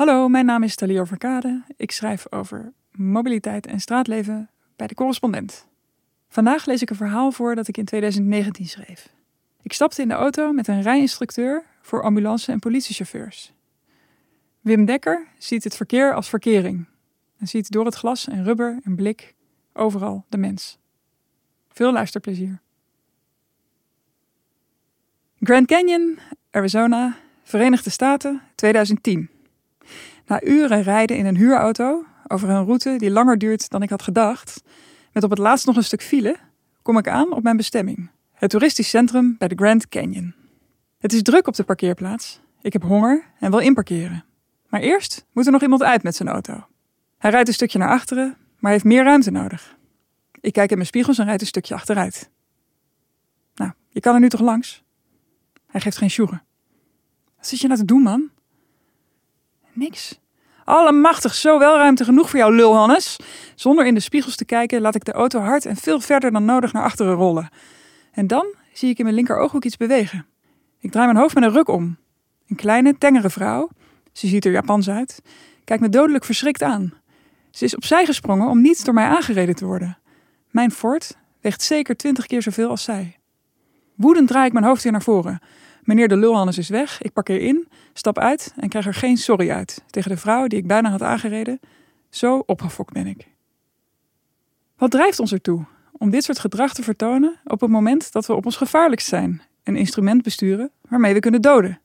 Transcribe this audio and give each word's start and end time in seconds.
Hallo, 0.00 0.28
mijn 0.28 0.46
naam 0.46 0.62
is 0.62 0.74
Talior 0.74 1.06
Verkade. 1.06 1.62
Ik 1.76 1.90
schrijf 1.90 2.32
over 2.32 2.72
mobiliteit 2.90 3.66
en 3.66 3.80
straatleven 3.80 4.50
bij 4.76 4.86
de 4.86 4.94
correspondent. 4.94 5.66
Vandaag 6.28 6.66
lees 6.66 6.82
ik 6.82 6.90
een 6.90 6.96
verhaal 6.96 7.32
voor 7.32 7.54
dat 7.54 7.68
ik 7.68 7.76
in 7.76 7.84
2019 7.84 8.66
schreef. 8.66 9.08
Ik 9.62 9.72
stapte 9.72 10.02
in 10.02 10.08
de 10.08 10.14
auto 10.14 10.52
met 10.52 10.68
een 10.68 10.82
rijinstructeur 10.82 11.64
voor 11.82 12.02
ambulance- 12.02 12.52
en 12.52 12.58
politiechauffeurs. 12.58 13.52
Wim 14.60 14.84
Dekker 14.84 15.26
ziet 15.38 15.64
het 15.64 15.76
verkeer 15.76 16.14
als 16.14 16.28
verkering 16.28 16.86
en 17.38 17.46
ziet 17.48 17.70
door 17.70 17.84
het 17.84 17.94
glas 17.94 18.28
en 18.28 18.44
rubber 18.44 18.80
en 18.82 18.94
blik 18.94 19.34
overal 19.72 20.24
de 20.28 20.38
mens. 20.38 20.78
Veel 21.68 21.92
luisterplezier. 21.92 22.60
Grand 25.40 25.66
Canyon, 25.66 26.18
Arizona, 26.50 27.16
Verenigde 27.42 27.90
Staten, 27.90 28.42
2010. 28.54 29.30
Na 30.30 30.42
uren 30.42 30.82
rijden 30.82 31.16
in 31.16 31.26
een 31.26 31.36
huurauto 31.36 32.04
over 32.26 32.48
een 32.48 32.64
route 32.64 32.96
die 32.98 33.10
langer 33.10 33.38
duurt 33.38 33.70
dan 33.70 33.82
ik 33.82 33.90
had 33.90 34.02
gedacht, 34.02 34.62
met 35.12 35.24
op 35.24 35.30
het 35.30 35.38
laatst 35.38 35.66
nog 35.66 35.76
een 35.76 35.84
stuk 35.84 36.02
file, 36.02 36.36
kom 36.82 36.98
ik 36.98 37.08
aan 37.08 37.32
op 37.32 37.42
mijn 37.42 37.56
bestemming. 37.56 38.10
Het 38.32 38.50
toeristisch 38.50 38.88
centrum 38.88 39.36
bij 39.38 39.48
de 39.48 39.54
Grand 39.54 39.88
Canyon. 39.88 40.34
Het 40.98 41.12
is 41.12 41.22
druk 41.22 41.46
op 41.46 41.54
de 41.54 41.64
parkeerplaats. 41.64 42.40
Ik 42.60 42.72
heb 42.72 42.82
honger 42.82 43.24
en 43.38 43.50
wil 43.50 43.58
inparkeren. 43.58 44.24
Maar 44.68 44.80
eerst 44.80 45.26
moet 45.32 45.46
er 45.46 45.52
nog 45.52 45.62
iemand 45.62 45.82
uit 45.82 46.02
met 46.02 46.16
zijn 46.16 46.28
auto. 46.28 46.66
Hij 47.18 47.30
rijdt 47.30 47.48
een 47.48 47.54
stukje 47.54 47.78
naar 47.78 47.90
achteren, 47.90 48.36
maar 48.58 48.72
heeft 48.72 48.84
meer 48.84 49.04
ruimte 49.04 49.30
nodig. 49.30 49.76
Ik 50.40 50.52
kijk 50.52 50.70
in 50.70 50.76
mijn 50.76 50.88
spiegels 50.88 51.18
en 51.18 51.24
rijd 51.24 51.40
een 51.40 51.46
stukje 51.46 51.74
achteruit. 51.74 52.30
Nou, 53.54 53.72
je 53.88 54.00
kan 54.00 54.14
er 54.14 54.20
nu 54.20 54.28
toch 54.28 54.40
langs? 54.40 54.82
Hij 55.66 55.80
geeft 55.80 55.96
geen 55.96 56.10
sjoegen. 56.10 56.42
Wat 57.36 57.46
zit 57.46 57.60
je 57.60 57.66
nou 57.66 57.78
te 57.78 57.86
doen, 57.86 58.02
man? 58.02 58.30
Niks. 59.72 60.19
Allemachtig, 60.70 61.34
zo 61.34 61.58
wel 61.58 61.76
ruimte 61.76 62.04
genoeg 62.04 62.30
voor 62.30 62.38
jou, 62.38 62.54
lul 62.54 62.76
Hannes. 62.76 63.16
Zonder 63.54 63.86
in 63.86 63.94
de 63.94 64.00
spiegels 64.00 64.36
te 64.36 64.44
kijken, 64.44 64.80
laat 64.80 64.94
ik 64.94 65.04
de 65.04 65.12
auto 65.12 65.40
hard 65.40 65.66
en 65.66 65.76
veel 65.76 66.00
verder 66.00 66.32
dan 66.32 66.44
nodig 66.44 66.72
naar 66.72 66.82
achteren 66.82 67.14
rollen. 67.14 67.48
En 68.12 68.26
dan 68.26 68.54
zie 68.72 68.90
ik 68.90 68.98
in 68.98 69.04
mijn 69.04 69.16
linkerooghoek 69.16 69.64
iets 69.64 69.76
bewegen. 69.76 70.26
Ik 70.80 70.90
draai 70.90 71.06
mijn 71.06 71.18
hoofd 71.18 71.34
met 71.34 71.44
een 71.44 71.52
ruk 71.52 71.68
om. 71.68 71.96
Een 72.48 72.56
kleine, 72.56 72.98
tengere 72.98 73.30
vrouw, 73.30 73.68
ze 74.12 74.26
ziet 74.26 74.44
er 74.44 74.52
Japans 74.52 74.90
uit, 74.90 75.22
kijkt 75.64 75.82
me 75.82 75.88
dodelijk 75.88 76.24
verschrikt 76.24 76.62
aan. 76.62 76.92
Ze 77.50 77.64
is 77.64 77.76
opzij 77.76 78.04
gesprongen 78.04 78.48
om 78.48 78.60
niet 78.60 78.84
door 78.84 78.94
mij 78.94 79.06
aangereden 79.06 79.54
te 79.54 79.64
worden. 79.64 79.98
Mijn 80.50 80.70
Ford 80.70 81.16
weegt 81.40 81.62
zeker 81.62 81.96
twintig 81.96 82.26
keer 82.26 82.42
zoveel 82.42 82.68
als 82.68 82.82
zij. 82.82 83.18
Woedend 83.96 84.28
draai 84.28 84.46
ik 84.46 84.52
mijn 84.52 84.64
hoofd 84.64 84.82
weer 84.82 84.92
naar 84.92 85.02
voren. 85.02 85.40
Meneer 85.82 86.08
de 86.08 86.16
lulhannes 86.16 86.58
is 86.58 86.68
weg, 86.68 87.02
ik 87.02 87.12
parkeer 87.12 87.40
in, 87.40 87.68
stap 87.92 88.18
uit 88.18 88.54
en 88.56 88.68
krijg 88.68 88.86
er 88.86 88.94
geen 88.94 89.16
sorry 89.16 89.50
uit 89.50 89.84
tegen 89.86 90.10
de 90.10 90.16
vrouw 90.16 90.46
die 90.46 90.58
ik 90.58 90.66
bijna 90.66 90.90
had 90.90 91.02
aangereden. 91.02 91.60
Zo 92.08 92.42
opgefokt 92.46 92.92
ben 92.92 93.06
ik. 93.06 93.28
Wat 94.76 94.90
drijft 94.90 95.18
ons 95.18 95.32
ertoe 95.32 95.64
om 95.92 96.10
dit 96.10 96.24
soort 96.24 96.38
gedrag 96.38 96.74
te 96.74 96.82
vertonen 96.82 97.40
op 97.44 97.60
het 97.60 97.70
moment 97.70 98.12
dat 98.12 98.26
we 98.26 98.34
op 98.34 98.44
ons 98.44 98.56
gevaarlijkst 98.56 99.08
zijn, 99.08 99.42
een 99.64 99.76
instrument 99.76 100.22
besturen 100.22 100.70
waarmee 100.88 101.14
we 101.14 101.20
kunnen 101.20 101.42
doden? 101.42 101.80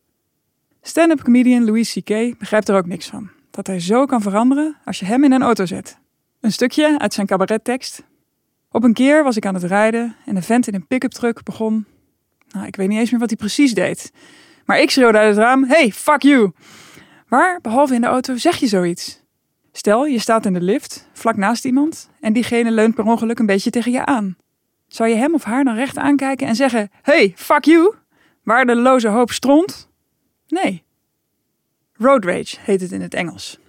Stand-up 0.82 1.24
comedian 1.24 1.66
Louis 1.66 1.94
C.K. 1.94 2.38
begrijpt 2.38 2.70
er 2.70 2.76
ook 2.76 2.86
niks 2.86 3.08
van. 3.08 3.30
Dat 3.52 3.68
hij 3.68 3.80
zo 3.80 4.06
kan 4.06 4.22
veranderen 4.22 4.76
als 4.86 5.00
je 5.00 5.06
hem 5.06 5.24
in 5.24 5.32
een 5.32 5.42
auto 5.42 5.66
zet. 5.66 5.98
Een 6.40 6.52
stukje 6.52 7.00
uit 7.00 7.14
zijn 7.14 7.28
cabarettekst. 7.28 8.04
Op 8.72 8.84
een 8.84 8.94
keer 8.94 9.24
was 9.24 9.36
ik 9.36 9.46
aan 9.46 9.54
het 9.54 9.64
rijden 9.64 10.16
en 10.26 10.36
een 10.36 10.44
vent 10.44 10.68
in 10.68 10.74
een 10.74 10.88
pick-up 10.88 11.12
truck 11.12 11.44
begon. 11.44 11.86
Nou, 12.56 12.68
ik 12.68 12.76
weet 12.76 12.88
niet 12.88 13.00
eens 13.00 13.12
meer 13.12 13.20
wat 13.20 13.30
hij 13.30 13.38
precies 13.38 13.74
deed. 13.74 14.12
Maar 14.66 14.80
ik 14.80 14.92
schreeuwde 14.92 15.18
uit 15.18 15.36
het 15.36 15.46
raam: 15.46 15.64
Hey, 15.64 15.92
fuck 15.92 16.22
you! 16.22 16.52
Waar, 17.28 17.62
behalve 17.62 17.94
in 17.94 18.02
de 18.02 18.08
auto, 18.08 18.38
zeg 18.38 18.58
je 18.58 18.68
zoiets? 18.68 19.24
Stel, 19.72 20.06
je 20.06 20.20
staat 20.20 20.46
in 20.46 20.54
de 20.54 20.62
lift, 20.62 21.08
vlak 21.14 21.36
naast 21.36 21.66
iemand, 21.66 22.10
en 22.20 22.34
diegene 22.34 22.72
leunt 22.72 22.96
per 22.96 23.06
ongeluk 23.06 23.40
een 23.40 23.46
beetje 23.46 23.70
tegen 23.70 23.92
je 23.92 24.06
aan. 24.06 24.38
Zou 24.88 25.10
je 25.10 25.16
hem 25.16 25.34
of 25.34 25.44
haar 25.44 25.64
dan 25.64 25.76
recht 25.76 25.98
aankijken 25.98 26.48
en 26.48 26.56
zeggen: 26.56 26.90
Hey, 27.02 27.34
fuck 27.36 27.64
you! 27.64 27.96
Waardeloze 28.44 29.08
hoop 29.08 29.32
stront? 29.32 29.90
Nee. 30.48 30.84
Road 31.94 32.26
rage 32.26 32.58
heet 32.60 32.82
het 32.82 32.92
in 32.92 33.02
het 33.02 33.14
Engels. 33.14 33.60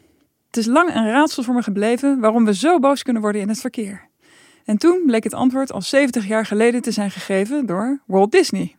Het 0.46 0.56
is 0.56 0.66
lang 0.66 0.94
een 0.94 1.10
raadsel 1.10 1.42
voor 1.42 1.54
me 1.54 1.62
gebleven 1.62 2.20
waarom 2.20 2.44
we 2.44 2.54
zo 2.54 2.78
boos 2.78 3.02
kunnen 3.02 3.22
worden 3.22 3.40
in 3.40 3.48
het 3.48 3.60
verkeer. 3.60 4.05
En 4.66 4.78
toen 4.78 5.02
bleek 5.06 5.24
het 5.24 5.34
antwoord 5.34 5.72
al 5.72 5.82
70 5.82 6.26
jaar 6.26 6.46
geleden 6.46 6.82
te 6.82 6.90
zijn 6.90 7.10
gegeven 7.10 7.66
door 7.66 8.00
Walt 8.06 8.32
Disney. 8.32 8.76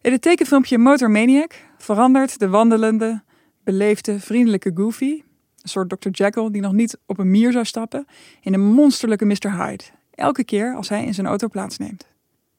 In 0.00 0.12
het 0.12 0.22
tekenfilmpje 0.22 0.78
Motor 0.78 1.10
Maniac 1.10 1.52
verandert 1.78 2.38
de 2.38 2.48
wandelende, 2.48 3.22
beleefde, 3.64 4.20
vriendelijke 4.20 4.70
Goofy, 4.74 5.22
een 5.62 5.68
soort 5.68 5.88
Dr. 5.88 6.08
Jekyll 6.08 6.50
die 6.50 6.60
nog 6.60 6.72
niet 6.72 6.98
op 7.06 7.18
een 7.18 7.30
mier 7.30 7.52
zou 7.52 7.64
stappen, 7.64 8.06
in 8.40 8.54
een 8.54 8.64
monsterlijke 8.64 9.24
Mr. 9.24 9.56
Hyde. 9.56 9.84
Elke 10.14 10.44
keer 10.44 10.74
als 10.74 10.88
hij 10.88 11.04
in 11.04 11.14
zijn 11.14 11.26
auto 11.26 11.48
plaatsneemt. 11.48 12.06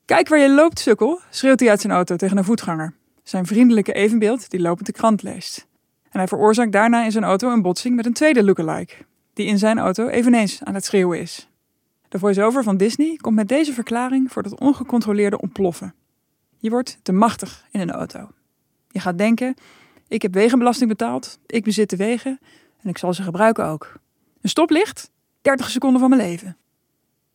Kijk 0.06 0.28
waar 0.28 0.40
je 0.40 0.50
loopt, 0.50 0.80
sukkel, 0.80 1.20
schreeuwt 1.30 1.60
hij 1.60 1.70
uit 1.70 1.82
zijn 1.82 1.94
auto 1.94 2.16
tegen 2.16 2.38
een 2.38 2.44
voetganger. 2.44 2.94
Zijn 3.24 3.46
vriendelijke 3.46 3.94
evenbeeld 3.94 4.50
die 4.50 4.62
lopend 4.62 4.86
de 4.86 4.92
krant 4.92 5.24
leest. 5.24 5.68
En 6.04 6.20
hij 6.20 6.28
veroorzaakt 6.28 6.72
daarna 6.72 7.04
in 7.04 7.12
zijn 7.12 7.24
auto 7.24 7.52
een 7.52 7.62
botsing 7.62 7.96
met 7.96 8.06
een 8.06 8.14
tweede 8.14 8.44
lookalike, 8.44 8.96
die 9.34 9.46
in 9.46 9.58
zijn 9.58 9.78
auto 9.78 10.08
eveneens 10.08 10.64
aan 10.64 10.74
het 10.74 10.86
schreeuwen 10.86 11.20
is. 11.20 11.50
De 12.16 12.22
voice-over 12.22 12.64
van 12.64 12.78
Disney 12.78 13.16
komt 13.16 13.36
met 13.36 13.48
deze 13.48 13.74
verklaring 13.74 14.32
voor 14.32 14.44
dat 14.44 14.60
ongecontroleerde 14.60 15.42
ontploffen. 15.42 15.94
Je 16.58 16.70
wordt 16.70 16.98
te 17.02 17.12
machtig 17.12 17.66
in 17.72 17.80
een 17.80 17.92
auto. 17.92 18.30
Je 18.88 19.00
gaat 19.00 19.18
denken: 19.18 19.56
ik 20.08 20.22
heb 20.22 20.34
wegenbelasting 20.34 20.90
betaald, 20.90 21.40
ik 21.46 21.64
bezit 21.64 21.90
de 21.90 21.96
wegen 21.96 22.40
en 22.82 22.90
ik 22.90 22.98
zal 22.98 23.14
ze 23.14 23.24
gebruiken 23.24 23.66
ook. 23.66 24.00
Een 24.42 24.50
stoplicht? 24.50 25.12
30 25.42 25.70
seconden 25.70 26.00
van 26.00 26.10
mijn 26.10 26.22
leven. 26.22 26.58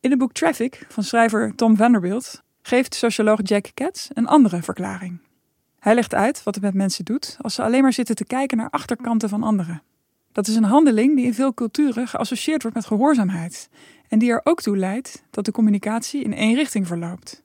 In 0.00 0.10
het 0.10 0.18
boek 0.18 0.32
Traffic 0.32 0.86
van 0.88 1.02
schrijver 1.02 1.54
Tom 1.54 1.76
Vanderbilt 1.76 2.42
geeft 2.62 2.94
socioloog 2.94 3.38
Jack 3.42 3.70
Katz 3.74 4.08
een 4.12 4.26
andere 4.26 4.62
verklaring. 4.62 5.18
Hij 5.78 5.94
legt 5.94 6.14
uit 6.14 6.42
wat 6.42 6.54
het 6.54 6.64
met 6.64 6.74
mensen 6.74 7.04
doet 7.04 7.36
als 7.40 7.54
ze 7.54 7.62
alleen 7.62 7.82
maar 7.82 7.92
zitten 7.92 8.14
te 8.14 8.24
kijken 8.24 8.56
naar 8.56 8.70
achterkanten 8.70 9.28
van 9.28 9.42
anderen. 9.42 9.82
Dat 10.32 10.46
is 10.46 10.56
een 10.56 10.64
handeling 10.64 11.16
die 11.16 11.24
in 11.24 11.34
veel 11.34 11.54
culturen 11.54 12.08
geassocieerd 12.08 12.62
wordt 12.62 12.76
met 12.76 12.86
gehoorzaamheid 12.86 13.68
en 14.10 14.18
die 14.18 14.30
er 14.30 14.40
ook 14.44 14.60
toe 14.60 14.76
leidt 14.76 15.22
dat 15.30 15.44
de 15.44 15.52
communicatie 15.52 16.22
in 16.22 16.34
één 16.34 16.54
richting 16.54 16.86
verloopt. 16.86 17.42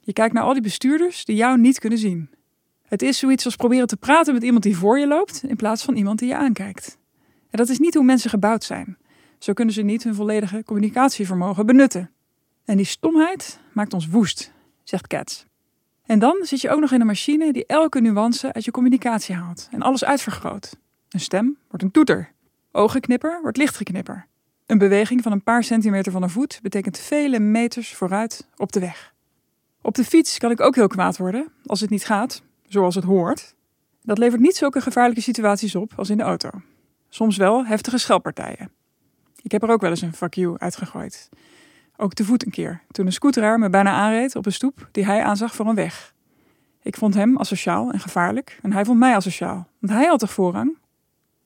Je 0.00 0.12
kijkt 0.12 0.34
naar 0.34 0.42
al 0.42 0.52
die 0.52 0.62
bestuurders 0.62 1.24
die 1.24 1.36
jou 1.36 1.58
niet 1.58 1.78
kunnen 1.78 1.98
zien. 1.98 2.30
Het 2.82 3.02
is 3.02 3.18
zoiets 3.18 3.44
als 3.44 3.56
proberen 3.56 3.86
te 3.86 3.96
praten 3.96 4.34
met 4.34 4.42
iemand 4.42 4.62
die 4.62 4.76
voor 4.76 4.98
je 4.98 5.06
loopt 5.06 5.42
in 5.46 5.56
plaats 5.56 5.84
van 5.84 5.96
iemand 5.96 6.18
die 6.18 6.28
je 6.28 6.36
aankijkt. 6.36 6.98
En 7.50 7.58
dat 7.58 7.68
is 7.68 7.78
niet 7.78 7.94
hoe 7.94 8.04
mensen 8.04 8.30
gebouwd 8.30 8.64
zijn. 8.64 8.96
Zo 9.38 9.52
kunnen 9.52 9.74
ze 9.74 9.82
niet 9.82 10.04
hun 10.04 10.14
volledige 10.14 10.62
communicatievermogen 10.64 11.66
benutten. 11.66 12.10
En 12.64 12.76
die 12.76 12.86
stomheid 12.86 13.58
maakt 13.72 13.94
ons 13.94 14.08
woest, 14.08 14.52
zegt 14.82 15.06
Katz. 15.06 15.44
En 16.06 16.18
dan 16.18 16.36
zit 16.40 16.60
je 16.60 16.70
ook 16.70 16.80
nog 16.80 16.92
in 16.92 17.00
een 17.00 17.06
machine 17.06 17.52
die 17.52 17.66
elke 17.66 18.00
nuance 18.00 18.52
uit 18.52 18.64
je 18.64 18.70
communicatie 18.70 19.34
haalt 19.34 19.68
en 19.70 19.82
alles 19.82 20.04
uitvergroot. 20.04 20.76
Een 21.08 21.20
stem 21.20 21.58
wordt 21.68 21.84
een 21.84 21.90
toeter. 21.90 22.32
Ogenknipper 22.72 23.38
wordt 23.42 23.56
lichtgeknipper. 23.56 24.26
Een 24.74 24.80
beweging 24.80 25.22
van 25.22 25.32
een 25.32 25.42
paar 25.42 25.64
centimeter 25.64 26.12
van 26.12 26.22
een 26.22 26.30
voet 26.30 26.58
betekent 26.62 26.98
vele 26.98 27.38
meters 27.38 27.94
vooruit 27.94 28.48
op 28.56 28.72
de 28.72 28.80
weg. 28.80 29.14
Op 29.82 29.94
de 29.94 30.04
fiets 30.04 30.38
kan 30.38 30.50
ik 30.50 30.60
ook 30.60 30.74
heel 30.74 30.86
kwaad 30.86 31.16
worden 31.16 31.52
als 31.66 31.80
het 31.80 31.90
niet 31.90 32.04
gaat, 32.04 32.42
zoals 32.66 32.94
het 32.94 33.04
hoort. 33.04 33.54
Dat 34.02 34.18
levert 34.18 34.40
niet 34.40 34.56
zulke 34.56 34.80
gevaarlijke 34.80 35.22
situaties 35.22 35.74
op 35.74 35.92
als 35.96 36.10
in 36.10 36.16
de 36.16 36.22
auto. 36.22 36.50
Soms 37.08 37.36
wel 37.36 37.66
heftige 37.66 37.98
schelpartijen. 37.98 38.70
Ik 39.42 39.52
heb 39.52 39.62
er 39.62 39.68
ook 39.68 39.80
wel 39.80 39.90
eens 39.90 40.02
een 40.02 40.14
fuck 40.14 40.34
you 40.34 40.58
uitgegooid. 40.58 41.28
Ook 41.96 42.14
te 42.14 42.24
voet 42.24 42.44
een 42.44 42.52
keer, 42.52 42.82
toen 42.90 43.06
een 43.06 43.12
scooteraar 43.12 43.58
me 43.58 43.70
bijna 43.70 43.92
aanreed 43.92 44.36
op 44.36 44.46
een 44.46 44.52
stoep 44.52 44.88
die 44.92 45.04
hij 45.04 45.22
aanzag 45.22 45.54
voor 45.54 45.66
een 45.66 45.74
weg. 45.74 46.14
Ik 46.82 46.96
vond 46.96 47.14
hem 47.14 47.38
asociaal 47.38 47.90
en 47.90 48.00
gevaarlijk 48.00 48.58
en 48.62 48.72
hij 48.72 48.84
vond 48.84 48.98
mij 48.98 49.14
asociaal, 49.14 49.68
want 49.78 49.92
hij 49.92 50.06
had 50.06 50.18
toch 50.18 50.32
voorrang? 50.32 50.76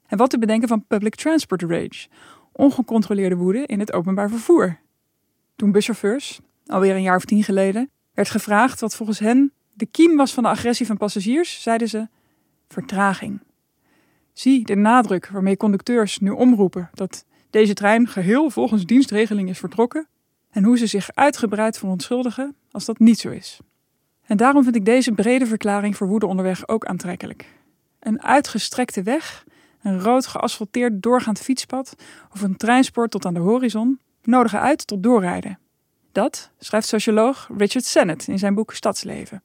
En 0.07 0.19
wat 0.19 0.31
te 0.31 0.39
bedenken 0.39 0.69
van 0.69 0.85
public 0.87 1.15
transport 1.15 1.63
rage, 1.63 2.09
ongecontroleerde 2.59 3.37
woede 3.37 3.67
in 3.67 3.81
het 3.81 3.93
openbaar 3.93 4.31
vervoer. 4.31 4.79
Toen 5.57 5.73
buschauffeurs, 5.73 6.41
alweer 6.67 6.95
een 6.95 7.03
jaar 7.03 7.17
of 7.17 7.25
tien 7.25 7.43
geleden, 7.43 7.91
werd 8.15 8.31
gevraagd 8.31 8.81
wat 8.81 8.97
volgens 8.97 9.19
hen 9.19 9.53
de 9.75 9.87
kiem 9.87 10.17
was 10.17 10.35
van 10.35 10.43
de 10.43 10.49
agressie 10.49 10.87
van 10.87 10.97
passagiers, 10.97 11.63
zeiden 11.63 11.89
ze 11.89 12.09
vertraging. 12.69 13.41
Zie 14.33 14.65
de 14.65 14.75
nadruk 14.75 15.29
waarmee 15.29 15.57
conducteurs 15.57 16.19
nu 16.19 16.31
omroepen 16.31 16.91
dat 16.93 17.25
deze 17.51 17.75
trein 17.75 18.09
geheel 18.09 18.51
volgens 18.51 18.87
dienstregeling 18.87 19.49
is 19.49 19.59
vertrokken 19.59 20.07
en 20.51 20.65
hoe 20.65 20.79
ze 20.79 20.87
zich 20.87 21.11
uitgebreid 21.15 21.79
verontschuldigen 21.79 22.55
als 22.71 22.85
dat 22.85 22.99
niet 22.99 23.19
zo 23.19 23.31
is. 23.31 23.59
En 24.25 24.37
daarom 24.37 24.63
vind 24.63 24.77
ik 24.77 24.85
deze 24.85 25.13
brede 25.13 25.47
verklaring 25.47 25.97
voor 25.97 26.09
woede 26.09 26.27
onderweg 26.27 26.69
ook 26.69 26.87
aantrekkelijk. 26.87 27.47
Een 28.01 28.23
uitgestrekte 28.23 29.03
weg, 29.03 29.45
een 29.89 30.01
rood 30.01 30.27
geasfalteerd 30.27 31.03
doorgaand 31.03 31.41
fietspad 31.41 31.95
of 32.33 32.43
een 32.43 32.57
treinspoor 32.57 33.09
tot 33.09 33.27
aan 33.27 33.35
de 33.35 33.41
horizon 33.41 33.99
nodigen 34.23 34.61
uit 34.61 34.87
tot 34.87 35.03
doorrijden. 35.03 35.59
Dat 36.13 36.51
schrijft 36.59 36.87
socioloog 36.87 37.51
Richard 37.57 37.85
Sennett 37.85 38.29
in 38.29 38.39
zijn 38.39 38.55
boek 38.55 38.73
Stadsleven. 38.73 39.43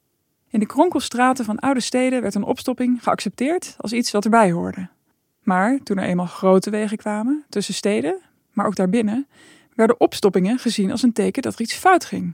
In 0.50 0.60
de 0.60 0.66
kronkelstraten 0.66 1.46
van 1.46 1.60
oude 1.60 1.80
steden 1.80 2.22
werd 2.22 2.36
een 2.36 2.44
opstopping 2.44 3.04
geaccepteerd 3.04 3.76
als 3.78 3.94
iets 3.94 4.12
wat 4.12 4.24
erbij 4.24 4.52
hoorde. 4.52 4.90
Maar 5.44 5.80
toen 5.84 5.98
er 5.98 6.08
eenmaal 6.08 6.26
grote 6.26 6.70
wegen 6.70 6.98
kwamen, 6.98 7.44
tussen 7.50 7.74
steden, 7.74 8.20
maar 8.52 8.66
ook 8.66 8.76
daarbinnen, 8.76 9.28
werden 9.76 10.00
opstoppingen 10.00 10.60
gezien 10.60 10.92
als 10.92 11.04
een 11.04 11.14
teken 11.14 11.42
dat 11.42 11.54
er 11.54 11.62
iets 11.62 11.74
fout 11.74 12.06
ging. 12.06 12.34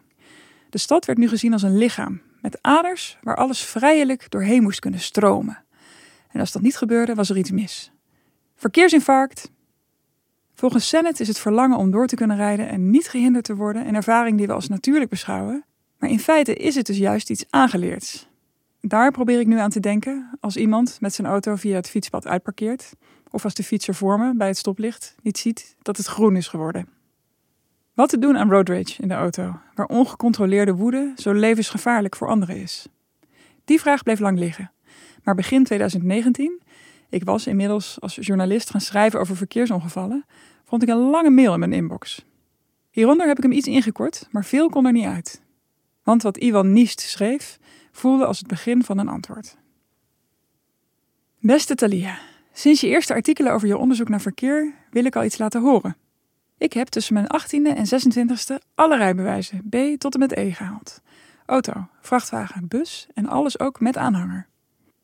De 0.70 0.78
stad 0.78 1.06
werd 1.06 1.18
nu 1.18 1.28
gezien 1.28 1.54
als 1.54 1.62
een 1.62 1.78
lichaam, 1.78 2.22
met 2.42 2.58
aders 2.62 3.18
waar 3.22 3.36
alles 3.36 3.62
vrijelijk 3.62 4.30
doorheen 4.30 4.64
moest 4.64 4.80
kunnen 4.80 5.00
stromen. 5.00 5.64
En 6.32 6.40
als 6.40 6.52
dat 6.52 6.62
niet 6.62 6.78
gebeurde, 6.78 7.16
was 7.16 7.30
er 7.30 7.38
iets 7.38 7.52
mis. 7.52 7.92
Verkeersinfarct. 8.60 9.52
Volgens 10.54 10.88
Sennett 10.88 11.20
is 11.20 11.28
het 11.28 11.40
verlangen 11.40 11.78
om 11.78 11.92
door 11.92 12.08
te 12.08 12.16
kunnen 12.16 12.38
rijden 12.38 12.70
en 12.70 12.90
niet 12.90 13.08
gehinderd 13.08 13.46
te 13.46 13.56
worden 13.56 13.88
een 13.88 13.96
ervaring 13.96 14.38
die 14.38 14.48
we 14.48 14.54
als 14.54 14.68
natuurlijk 14.68 15.10
beschouwen, 15.10 15.66
maar 15.98 16.10
in 16.10 16.20
feite 16.20 16.54
is 16.54 16.76
het 16.76 16.86
dus 16.86 16.98
juist 16.98 17.30
iets 17.30 17.46
aangeleerds. 17.50 18.28
Daar 18.82 19.12
probeer 19.12 19.40
ik 19.40 19.48
nu 19.48 19.60
aan 19.60 19.70
te 19.70 19.80
denken 19.80 20.38
als 20.40 20.58
iemand 20.58 20.98
met 21.02 21.14
zijn 21.14 21.28
auto 21.28 21.56
via 21.56 21.76
het 21.76 21.90
fietspad 21.90 22.28
uitparkeert, 22.28 22.94
of 23.32 23.44
als 23.44 23.54
de 23.54 23.64
fietser 23.64 23.96
voor 23.96 24.20
me 24.20 24.36
bij 24.36 24.48
het 24.48 24.58
stoplicht 24.58 25.16
niet 25.22 25.38
ziet 25.38 25.76
dat 25.82 25.98
het 25.98 26.06
groen 26.06 26.36
is 26.36 26.48
geworden. 26.48 26.88
Wat 27.94 28.10
te 28.10 28.20
doen 28.20 28.38
aan 28.38 28.50
road 28.50 28.70
rage 28.70 29.02
in 29.02 29.08
de 29.08 29.14
auto, 29.14 29.60
waar 29.76 29.88
ongecontroleerde 29.88 30.74
woede 30.76 31.14
zo 31.16 31.34
levensgevaarlijk 31.34 32.16
voor 32.16 32.28
anderen 32.28 32.62
is? 32.62 32.88
Die 33.66 33.80
vraag 33.80 34.04
bleef 34.04 34.20
lang 34.20 34.40
liggen. 34.40 34.72
Maar 35.24 35.36
begin 35.36 35.64
2019, 35.64 36.62
ik 37.10 37.24
was 37.24 37.48
inmiddels 37.48 37.98
als 38.02 38.16
journalist 38.16 38.70
gaan 38.70 38.82
schrijven 38.82 39.20
over 39.20 39.36
verkeersongevallen, 39.36 40.26
vond 40.66 40.84
ik 40.84 40.90
een 40.90 41.10
lange 41.10 41.30
mail 41.30 41.54
in 41.54 41.60
mijn 41.60 41.74
inbox. 41.74 42.26
Hieronder 42.92 43.28
heb 43.28 43.38
ik 43.38 43.44
hem 43.44 43.52
iets 43.52 43.68
ingekort, 43.68 44.28
maar 44.32 44.46
veel 44.46 44.70
kon 44.70 44.86
er 44.86 44.92
niet 44.92 45.06
uit. 45.06 45.42
Want 46.04 46.24
wat 46.24 46.38
Ivan 46.38 46.74
Niest 46.74 47.00
schreef, 47.00 47.60
voelde 47.92 48.26
als 48.26 48.38
het 48.38 48.48
begin 48.48 48.84
van 48.84 48.98
een 48.98 49.08
antwoord. 49.08 49.58
Beste 51.40 51.76
Thalia, 51.76 52.20
sinds 52.54 52.82
je 52.82 52.88
eerste 52.88 53.14
artikelen 53.14 53.54
over 53.54 53.68
je 53.68 53.78
onderzoek 53.78 54.10
naar 54.10 54.22
verkeer 54.22 54.74
wil 54.92 55.06
ik 55.06 55.16
al 55.16 55.24
iets 55.24 55.38
laten 55.38 55.62
horen. 55.62 55.98
Ik 56.58 56.74
heb 56.74 56.88
tussen 56.88 57.14
mijn 57.14 57.28
18e 57.42 57.76
en 57.76 57.86
26e 57.86 58.66
alle 58.76 58.98
rijbewijzen 58.98 59.70
B 59.70 59.76
tot 59.98 60.14
en 60.14 60.20
met 60.20 60.32
E 60.32 60.52
gehaald. 60.52 61.02
Auto, 61.46 61.88
vrachtwagen, 62.02 62.68
bus 62.68 63.08
en 63.14 63.28
alles 63.28 63.60
ook 63.60 63.80
met 63.80 63.98
aanhanger. 63.98 64.48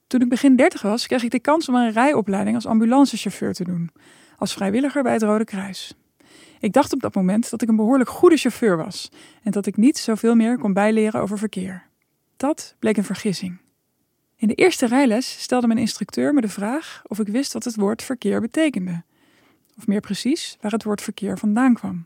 Toen 0.08 0.22
ik 0.22 0.30
begin 0.30 0.56
30 0.56 0.82
was, 0.82 1.08
kreeg 1.08 1.24
ik 1.24 1.32
de 1.32 1.40
kans 1.40 1.70
om 1.70 1.76
een 1.76 1.92
rijopleiding 1.92 2.56
als 2.56 2.66
ambulancechauffeur 2.66 3.54
te 3.54 3.64
doen, 3.64 3.92
als 4.38 4.54
vrijwilliger 4.54 5.04
bij 5.04 5.14
het 5.14 5.22
Rode 5.22 5.44
Kruis. 5.44 5.96
Ik 6.60 6.74
dacht 6.74 6.94
op 6.94 7.00
dat 7.00 7.16
moment 7.16 7.50
dat 7.50 7.62
ik 7.62 7.70
een 7.70 7.76
behoorlijk 7.76 8.10
goede 8.10 8.38
chauffeur 8.38 8.78
was 8.78 9.12
en 9.44 9.52
dat 9.52 9.66
ik 9.66 9.78
niet 9.78 9.98
zoveel 9.98 10.36
meer 10.36 10.58
kon 10.58 10.74
bijleren 10.74 11.22
over 11.22 11.38
verkeer. 11.38 11.84
Dat 12.38 12.76
bleek 12.80 12.98
een 12.98 13.04
vergissing. 13.04 13.58
In 14.36 14.48
de 14.48 14.54
eerste 14.54 14.86
rijles 14.86 15.42
stelde 15.42 15.68
mijn 15.68 15.80
instructeur 15.80 16.34
me 16.34 16.42
de 16.42 16.50
vraag 16.50 17.02
of 17.08 17.20
ik 17.20 17.28
wist 17.28 17.54
wat 17.54 17.64
het 17.64 17.76
woord 17.76 18.04
verkeer 18.04 18.42
betekende. 18.42 19.04
Of 19.78 19.88
meer 19.88 20.02
precies, 20.02 20.58
waar 20.62 20.72
het 20.72 20.84
woord 20.84 21.02
verkeer 21.02 21.38
vandaan 21.38 21.74
kwam. 21.74 22.06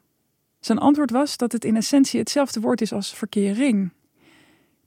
Zijn 0.59 0.77
antwoord 0.77 1.11
was 1.11 1.37
dat 1.37 1.51
het 1.51 1.65
in 1.65 1.75
essentie 1.75 2.19
hetzelfde 2.19 2.59
woord 2.59 2.81
is 2.81 2.93
als 2.93 3.13
verkering. 3.13 3.91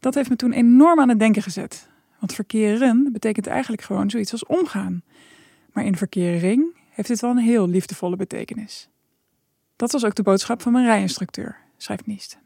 Dat 0.00 0.14
heeft 0.14 0.28
me 0.28 0.36
toen 0.36 0.52
enorm 0.52 1.00
aan 1.00 1.08
het 1.08 1.18
denken 1.18 1.42
gezet. 1.42 1.88
Want 2.22 2.34
verkeren 2.34 3.08
betekent 3.12 3.46
eigenlijk 3.46 3.82
gewoon 3.82 4.10
zoiets 4.10 4.32
als 4.32 4.46
omgaan. 4.46 5.02
Maar 5.72 5.84
in 5.84 5.96
verkering 5.96 6.76
heeft 6.90 7.08
dit 7.08 7.20
wel 7.20 7.30
een 7.30 7.38
heel 7.38 7.68
liefdevolle 7.68 8.16
betekenis. 8.16 8.88
Dat 9.76 9.92
was 9.92 10.04
ook 10.04 10.14
de 10.14 10.22
boodschap 10.22 10.62
van 10.62 10.72
mijn 10.72 10.84
rijinstructeur, 10.84 11.56
schrijft 11.76 12.06
Niest. 12.06 12.38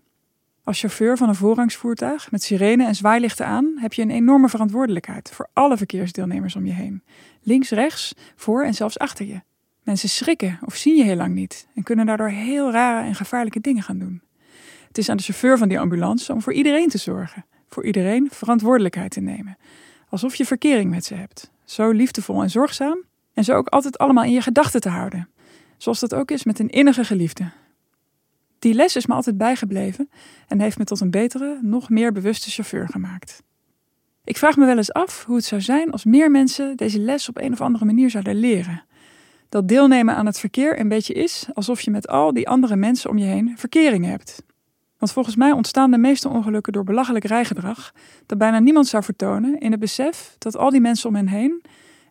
Als 0.64 0.80
chauffeur 0.80 1.16
van 1.16 1.28
een 1.28 1.34
voorrangsvoertuig 1.34 2.30
met 2.30 2.42
sirene 2.42 2.86
en 2.86 2.94
zwaailichten 2.94 3.46
aan 3.46 3.74
heb 3.78 3.92
je 3.92 4.02
een 4.02 4.10
enorme 4.10 4.48
verantwoordelijkheid 4.48 5.30
voor 5.30 5.48
alle 5.52 5.76
verkeersdeelnemers 5.76 6.56
om 6.56 6.66
je 6.66 6.72
heen. 6.72 7.02
Links, 7.42 7.70
rechts, 7.70 8.14
voor 8.36 8.64
en 8.64 8.74
zelfs 8.74 8.98
achter 8.98 9.26
je. 9.26 9.40
Mensen 9.82 10.08
schrikken 10.08 10.58
of 10.64 10.74
zien 10.74 10.96
je 10.96 11.04
heel 11.04 11.16
lang 11.16 11.34
niet 11.34 11.66
en 11.74 11.82
kunnen 11.82 12.06
daardoor 12.06 12.28
heel 12.28 12.70
rare 12.70 13.06
en 13.06 13.14
gevaarlijke 13.14 13.60
dingen 13.60 13.82
gaan 13.82 13.98
doen. 13.98 14.22
Het 14.88 14.98
is 14.98 15.08
aan 15.08 15.16
de 15.16 15.22
chauffeur 15.22 15.58
van 15.58 15.68
die 15.68 15.80
ambulance 15.80 16.32
om 16.32 16.42
voor 16.42 16.52
iedereen 16.52 16.88
te 16.88 16.98
zorgen, 16.98 17.44
voor 17.76 17.84
iedereen 17.84 18.28
verantwoordelijkheid 18.30 19.10
te 19.10 19.20
nemen. 19.20 19.56
Alsof 20.08 20.34
je 20.34 20.46
verkering 20.46 20.90
met 20.90 21.04
ze 21.04 21.14
hebt. 21.14 21.50
Zo 21.64 21.90
liefdevol 21.90 22.42
en 22.42 22.50
zorgzaam 22.50 22.98
en 23.34 23.44
zo 23.44 23.52
ook 23.52 23.68
altijd 23.68 23.98
allemaal 23.98 24.24
in 24.24 24.32
je 24.32 24.40
gedachten 24.40 24.80
te 24.80 24.88
houden. 24.88 25.28
Zoals 25.76 26.00
dat 26.00 26.14
ook 26.14 26.30
is 26.30 26.44
met 26.44 26.58
een 26.58 26.68
innige 26.68 27.04
geliefde. 27.04 27.50
Die 28.58 28.74
les 28.74 28.96
is 28.96 29.06
me 29.06 29.14
altijd 29.14 29.36
bijgebleven 29.38 30.10
en 30.48 30.60
heeft 30.60 30.78
me 30.78 30.84
tot 30.84 31.00
een 31.00 31.10
betere, 31.10 31.58
nog 31.62 31.88
meer 31.88 32.12
bewuste 32.12 32.50
chauffeur 32.50 32.88
gemaakt. 32.88 33.42
Ik 34.24 34.36
vraag 34.36 34.56
me 34.56 34.66
wel 34.66 34.76
eens 34.76 34.92
af 34.92 35.24
hoe 35.24 35.36
het 35.36 35.44
zou 35.44 35.60
zijn 35.60 35.90
als 35.90 36.04
meer 36.04 36.30
mensen 36.30 36.76
deze 36.76 36.98
les 36.98 37.28
op 37.28 37.38
een 37.38 37.52
of 37.52 37.60
andere 37.60 37.84
manier 37.84 38.10
zouden 38.10 38.34
leren. 38.36 38.84
Dat 39.48 39.68
deelnemen 39.68 40.14
aan 40.16 40.26
het 40.26 40.38
verkeer 40.38 40.80
een 40.80 40.88
beetje 40.88 41.14
is 41.14 41.46
alsof 41.54 41.80
je 41.80 41.90
met 41.90 42.08
al 42.08 42.32
die 42.32 42.48
andere 42.48 42.76
mensen 42.76 43.10
om 43.10 43.18
je 43.18 43.26
heen 43.26 43.52
verkering 43.56 44.04
hebt. 44.04 44.44
Want 44.98 45.12
volgens 45.12 45.36
mij 45.36 45.52
ontstaan 45.52 45.90
de 45.90 45.98
meeste 45.98 46.28
ongelukken 46.28 46.72
door 46.72 46.84
belachelijk 46.84 47.24
rijgedrag 47.24 47.92
dat 48.26 48.38
bijna 48.38 48.58
niemand 48.58 48.86
zou 48.86 49.02
vertonen 49.02 49.60
in 49.60 49.70
het 49.70 49.80
besef 49.80 50.34
dat 50.38 50.56
al 50.56 50.70
die 50.70 50.80
mensen 50.80 51.08
om 51.08 51.14
hen 51.14 51.28
heen 51.28 51.62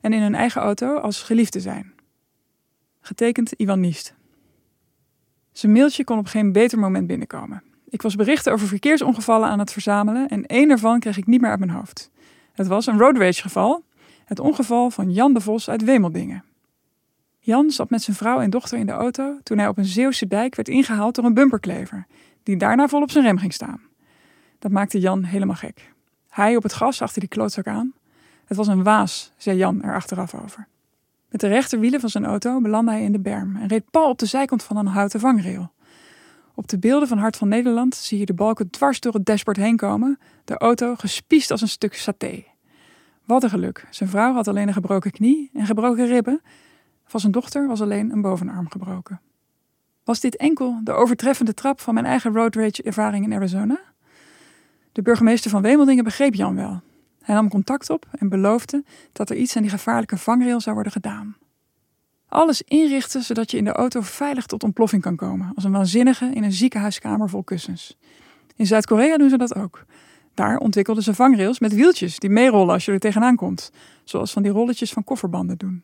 en 0.02 0.14
in 0.14 0.22
hun 0.22 0.36
eigen 0.36 0.62
auto 0.62 0.98
als 0.98 1.22
geliefden 1.22 1.62
zijn. 1.62 1.94
Getekend 3.02 3.52
Ivan 3.52 3.80
Niest. 3.80 4.14
Zijn 5.52 5.72
mailtje 5.72 6.04
kon 6.04 6.18
op 6.18 6.28
geen 6.28 6.52
beter 6.52 6.80
moment 6.80 7.08
binnenkomen. 7.08 7.64
Ik 7.90 8.02
was 8.02 8.16
berichten 8.16 8.54
over 8.54 8.68
verkeersongevallen 8.68 9.50
aan 9.50 9.60
het 9.60 9.72
verzamelen 9.72 10.28
en 10.28 10.46
één 10.46 10.68
daarvan 10.68 11.00
kreeg 11.00 11.18
ik 11.18 11.26
niet 11.26 11.42
meer 11.42 11.50
uit 11.50 11.60
mijn 11.60 11.72
hoofd. 11.72 12.10
Het 12.52 12.68
was 12.68 12.86
een 12.86 12.98
road 12.98 13.18
rage 13.18 13.42
geval, 13.42 13.84
het 14.26 14.40
ongeval 14.40 14.90
van 14.90 15.12
Jan 15.12 15.34
de 15.34 15.42
Vos 15.42 15.70
uit 15.70 15.84
Wemeldingen. 15.84 16.44
Jan 17.40 17.72
zat 17.72 17.90
met 17.90 18.02
zijn 18.02 18.16
vrouw 18.16 18.40
en 18.40 18.50
dochter 18.50 18.78
in 18.78 18.86
de 18.86 18.92
auto 18.92 19.40
toen 19.44 19.58
hij 19.58 19.68
op 19.68 19.78
een 19.78 19.86
Zeeuwse 19.86 20.28
dijk 20.28 20.56
werd 20.56 20.68
ingehaald 20.68 21.16
door 21.16 21.26
een 21.26 21.34
bumperklever, 21.34 22.08
die 22.46 22.58
daarna 22.58 22.88
vol 22.88 23.02
op 23.02 23.12
zijn 23.12 23.24
rem 23.24 23.38
ging 23.38 23.54
staan. 23.54 23.82
Dat 24.60 24.72
maakte 24.72 25.00
Jan 25.00 25.24
helemaal 25.24 25.56
gek. 25.56 25.94
Hij 26.30 26.56
op 26.56 26.64
het 26.64 26.74
gas 26.74 27.02
achter 27.02 27.20
die 27.20 27.30
klootzak 27.30 27.68
aan. 27.68 27.94
Het 28.46 28.58
was 28.58 28.68
een 28.68 28.84
waas, 28.84 29.32
zei 29.38 29.58
Jan 29.58 29.84
er 29.84 29.94
achteraf 29.94 30.34
over. 30.34 30.68
Met 31.30 31.42
de 31.42 31.48
rechterwielen 31.48 32.00
van 32.00 32.10
zijn 32.10 32.26
auto 32.26 32.62
belandde 32.62 32.92
hij 32.92 33.04
in 33.04 33.12
de 33.12 33.20
berm 33.20 33.56
en 33.56 33.68
reed 33.68 33.90
pal 33.92 34.10
op 34.10 34.20
de 34.20 34.26
zijkant 34.26 34.64
van 34.64 34.78
een 34.78 34.86
houten 34.86 35.20
vangrail. 35.20 35.72
Op 36.56 36.68
de 36.68 36.80
beelden 36.80 37.08
van 37.08 37.18
Hart 37.18 37.38
van 37.38 37.48
Nederland 37.48 37.96
zie 37.96 38.20
je 38.20 38.26
de 38.26 38.34
balken 38.34 38.70
dwars 38.70 39.00
door 39.00 39.14
het 39.14 39.26
dashboard 39.26 39.58
heen 39.58 39.78
komen, 39.78 40.20
de 40.46 40.58
auto 40.58 40.96
gespiest 40.96 41.52
als 41.52 41.62
een 41.62 41.68
stuk 41.68 41.94
saté. 41.94 42.44
Wat 43.24 43.44
een 43.44 43.50
geluk. 43.50 43.88
Zijn 43.90 44.10
vrouw 44.10 44.34
had 44.34 44.48
alleen 44.48 44.68
een 44.68 44.74
gebroken 44.74 45.12
knie 45.12 45.50
en 45.54 45.66
gebroken 45.66 46.08
ribben. 46.08 46.42
Van 47.06 47.20
zijn 47.20 47.32
dochter 47.32 47.68
was 47.68 47.82
alleen 47.82 48.12
een 48.12 48.22
bovenarm 48.22 48.70
gebroken. 48.70 49.22
Was 50.06 50.20
dit 50.20 50.36
enkel 50.36 50.80
de 50.84 50.92
overtreffende 50.92 51.54
trap 51.54 51.80
van 51.80 51.94
mijn 51.94 52.06
eigen 52.06 52.34
road 52.34 52.56
rage 52.56 52.84
ervaring 52.84 53.26
in 53.26 53.34
Arizona? 53.34 53.80
De 54.92 55.02
burgemeester 55.02 55.52
van 55.52 55.62
Wemeldingen 55.62 56.04
begreep 56.04 56.34
Jan 56.34 56.56
wel 56.56 56.82
hij 57.26 57.36
nam 57.36 57.50
contact 57.50 57.90
op 57.90 58.06
en 58.20 58.30
beloofde 58.30 58.84
dat 59.12 59.30
er 59.30 59.36
iets 59.36 59.56
aan 59.56 59.62
die 59.62 59.72
gevaarlijke 59.72 60.18
vangrail 60.18 60.60
zou 60.60 60.76
worden 60.76 60.94
gedaan. 60.94 61.36
Alles 62.28 62.62
inrichten 62.62 63.24
zodat 63.24 63.52
je 63.52 63.58
in 63.58 63.64
de 63.64 63.72
auto 63.72 64.02
veilig 64.02 64.46
tot 64.46 64.64
ontploffing 64.64 65.02
kan 65.02 65.16
komen, 65.16 65.52
als 65.56 65.64
een 65.64 65.72
waanzinnige 65.72 66.30
in 66.34 66.44
een 66.44 66.52
ziekenhuiskamer 66.52 67.30
vol 67.30 67.44
kussens. 67.44 67.98
In 68.56 68.66
Zuid-Korea 68.66 69.18
doen 69.18 69.30
ze 69.30 69.38
dat 69.38 69.56
ook. 69.56 69.86
Daar 70.34 70.58
ontwikkelden 70.58 71.04
ze 71.04 71.14
vangrails 71.14 71.60
met 71.60 71.74
wieltjes 71.74 72.20
die 72.20 72.30
meerollen 72.30 72.74
als 72.74 72.86
je 72.86 72.92
er 72.92 73.00
tegenaan 73.00 73.36
komt, 73.36 73.72
zoals 74.04 74.32
van 74.32 74.44
die 74.44 74.52
rolletjes 74.52 74.94
van 74.94 75.04
kofferbanden 75.04 75.58
doen. 75.58 75.84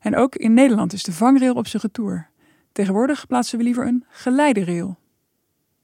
En 0.00 0.16
ook 0.16 0.36
in 0.36 0.54
Nederland 0.54 0.92
is 0.92 1.02
de 1.02 1.12
vangrail 1.12 1.54
op 1.54 1.66
zijn 1.66 1.82
retour. 1.82 2.30
Tegenwoordig 2.72 3.26
plaatsen 3.26 3.58
we 3.58 3.64
liever 3.64 3.86
een 3.86 4.04
geleiderrail. 4.08 4.98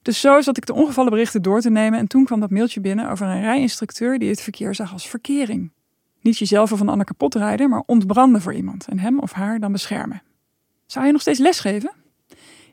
Dus 0.03 0.21
zo 0.21 0.41
zat 0.41 0.57
ik 0.57 0.67
de 0.67 0.75
ongevallenberichten 0.75 1.43
door 1.43 1.61
te 1.61 1.71
nemen 1.71 1.99
en 1.99 2.07
toen 2.07 2.25
kwam 2.25 2.41
dat 2.41 2.51
mailtje 2.51 2.81
binnen 2.81 3.11
over 3.11 3.27
een 3.27 3.41
rijinstructeur 3.41 4.19
die 4.19 4.29
het 4.29 4.41
verkeer 4.41 4.75
zag 4.75 4.93
als 4.93 5.09
verkering. 5.09 5.73
Niet 6.21 6.39
jezelf 6.39 6.73
of 6.73 6.81
een 6.81 6.89
ander 6.89 7.07
kapot 7.07 7.35
rijden, 7.35 7.71
maar 7.71 7.83
ontbranden 7.87 8.41
voor 8.41 8.55
iemand 8.55 8.89
en 8.89 8.99
hem 8.99 9.19
of 9.19 9.33
haar 9.33 9.59
dan 9.59 9.73
beschermen. 9.73 10.23
Zou 10.87 11.07
je 11.07 11.13
nog 11.13 11.21
steeds 11.21 11.39
lesgeven? 11.39 11.93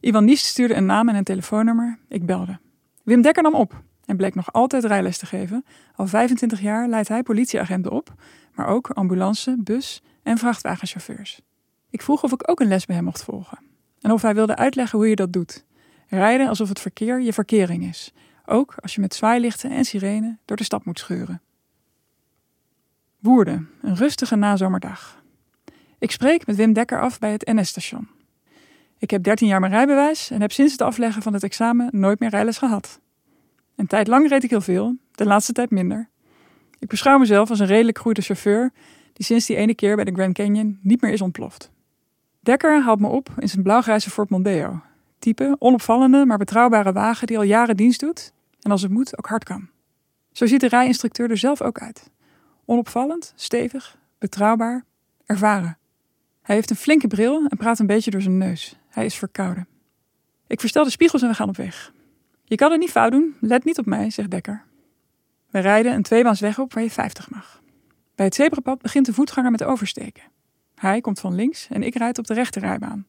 Ivan 0.02 0.26
Niest 0.26 0.46
stuurde 0.46 0.76
een 0.76 0.86
naam 0.86 1.10
en 1.10 1.16
een 1.16 1.24
telefoonnummer. 1.24 2.00
Ik 2.08 2.26
belde. 2.26 2.60
Wim 3.04 3.22
Dekker 3.22 3.44
nam 3.44 3.54
op 3.54 3.84
en 4.06 4.18
bleek 4.18 4.36
nog 4.36 4.54
altijd 4.54 4.84
rijles 4.84 5.18
te 5.18 5.26
geven. 5.26 5.66
Al 5.96 6.08
25 6.08 6.62
jaar 6.62 6.88
leidt 6.88 7.08
hij 7.08 7.24
politieagenten 7.24 7.92
op, 7.92 8.14
maar 8.54 8.68
ook 8.68 8.90
ambulance, 8.90 9.56
bus 9.60 10.04
en 10.24 10.38
vrachtwagenchauffeurs. 10.38 11.42
Ik 11.90 12.02
vroeg 12.02 12.24
of 12.24 12.32
ik 12.32 12.50
ook 12.50 12.60
een 12.60 12.68
les 12.68 12.86
bij 12.86 12.96
hem 12.96 13.06
mocht 13.06 13.24
volgen 13.24 13.65
en 14.06 14.12
of 14.12 14.22
hij 14.22 14.34
wilde 14.34 14.56
uitleggen 14.56 15.00
hoe 15.00 15.08
je 15.08 15.16
dat 15.16 15.34
doet. 15.34 15.66
Rijden 16.08 16.48
alsof 16.48 16.70
het 16.70 16.80
verkeer 16.80 17.22
je 17.22 17.34
verkering 17.34 17.84
is. 17.84 18.14
Ook 18.46 18.76
als 18.80 18.96
je 18.96 19.02
met 19.02 19.14
zwaailichten 19.14 19.72
en 19.72 19.86
sirene 19.86 20.38
door 20.46 20.58
de 20.58 20.64
stad 20.64 20.86
moet 20.86 21.00
scheuren. 21.00 21.42
Woerden, 23.20 23.70
een 23.82 23.96
rustige 23.96 24.36
nazomerdag. 24.36 25.24
Ik 26.00 26.12
spreek 26.12 26.46
met 26.46 26.56
Wim 26.56 26.74
Dekker 26.74 27.02
af 27.02 27.20
bij 27.20 27.32
het 27.32 27.46
NS-station. 27.46 28.08
Ik 28.98 29.10
heb 29.10 29.24
13 29.24 29.48
jaar 29.48 29.60
mijn 29.60 29.72
rijbewijs 29.72 30.30
en 30.30 30.42
heb 30.42 30.52
sinds 30.52 30.72
het 30.72 30.82
afleggen 30.82 31.22
van 31.22 31.34
het 31.34 31.44
examen 31.44 31.90
nooit 31.92 32.20
meer 32.20 32.30
rijles 32.30 32.58
gehad. 32.58 33.00
Een 33.76 33.88
tijd 33.88 34.08
lang 34.08 34.30
reed 34.30 34.44
ik 34.44 34.50
heel 34.50 34.62
veel, 34.62 34.96
de 35.12 35.26
laatste 35.26 35.54
tijd 35.54 35.70
minder. 35.70 36.10
Ik 36.80 36.88
beschouw 36.88 37.18
mezelf 37.18 37.50
als 37.50 37.60
een 37.60 37.66
redelijk 37.66 37.98
goede 37.98 38.22
chauffeur 38.22 38.72
die 39.14 39.26
sinds 39.26 39.46
die 39.46 39.56
ene 39.56 39.76
keer 39.76 39.96
bij 39.96 40.06
de 40.06 40.14
Grand 40.14 40.34
Canyon 40.34 40.80
niet 40.82 41.02
meer 41.02 41.12
is 41.12 41.22
ontploft. 41.22 41.74
Dekker 42.46 42.84
haalt 42.84 43.00
me 43.00 43.08
op 43.08 43.30
in 43.38 43.50
zijn 43.50 43.64
blauwgrijze 43.64 44.10
Ford 44.10 44.30
Mondeo. 44.30 44.82
Type 45.20 45.56
onopvallende, 45.60 46.26
maar 46.26 46.38
betrouwbare 46.38 46.92
wagen 46.92 47.28
die 47.28 47.38
al 47.38 47.44
jaren 47.44 47.78
dienst 47.78 48.00
doet 48.00 48.34
en 48.62 48.72
als 48.72 48.82
het 48.82 48.92
moet 48.92 49.18
ook 49.18 49.26
hard 49.26 49.44
kan. 49.44 49.70
Zo 50.32 50.46
ziet 50.46 50.60
de 50.60 50.68
rijinstructeur 50.68 51.30
er 51.30 51.38
zelf 51.38 51.62
ook 51.62 51.80
uit. 51.80 52.10
Onopvallend, 52.66 53.34
stevig, 53.36 53.98
betrouwbaar, 54.18 54.84
ervaren. 55.26 55.78
Hij 56.42 56.56
heeft 56.56 56.70
een 56.70 56.76
flinke 56.76 57.08
bril 57.08 57.46
en 57.48 57.58
praat 57.58 57.80
een 57.80 57.88
beetje 57.88 58.12
door 58.12 58.22
zijn 58.22 58.38
neus. 58.38 58.80
Hij 58.90 59.06
is 59.06 59.16
verkouden. 59.16 59.68
Ik 60.48 60.60
verstel 60.60 60.84
de 60.84 60.90
spiegels 60.90 61.22
en 61.22 61.28
we 61.28 61.36
gaan 61.36 61.50
op 61.50 61.58
weg. 61.58 61.94
Je 62.44 62.56
kan 62.56 62.72
het 62.72 62.80
niet 62.80 62.92
fout 62.92 63.12
doen, 63.12 63.36
let 63.40 63.64
niet 63.64 63.78
op 63.78 63.86
mij, 63.86 64.10
zegt 64.10 64.32
Dekker. 64.32 64.64
We 65.50 65.60
rijden 65.60 65.94
een 65.94 66.04
tweebaansweg 66.04 66.60
op 66.60 66.74
waar 66.74 66.84
je 66.84 66.92
50 66.92 67.30
mag. 67.30 67.62
Bij 68.16 68.26
het 68.26 68.36
zebrapad 68.36 68.82
begint 68.82 69.06
de 69.06 69.14
voetganger 69.14 69.52
met 69.52 69.64
oversteken. 69.64 70.24
Hij 70.76 71.02
komt 71.02 71.20
van 71.20 71.36
links 71.36 71.68
en 71.70 71.84
ik 71.84 71.96
rijd 71.96 72.18
op 72.18 72.28
de 72.28 72.34
rechte 72.34 72.60
rijbaan. 72.60 73.08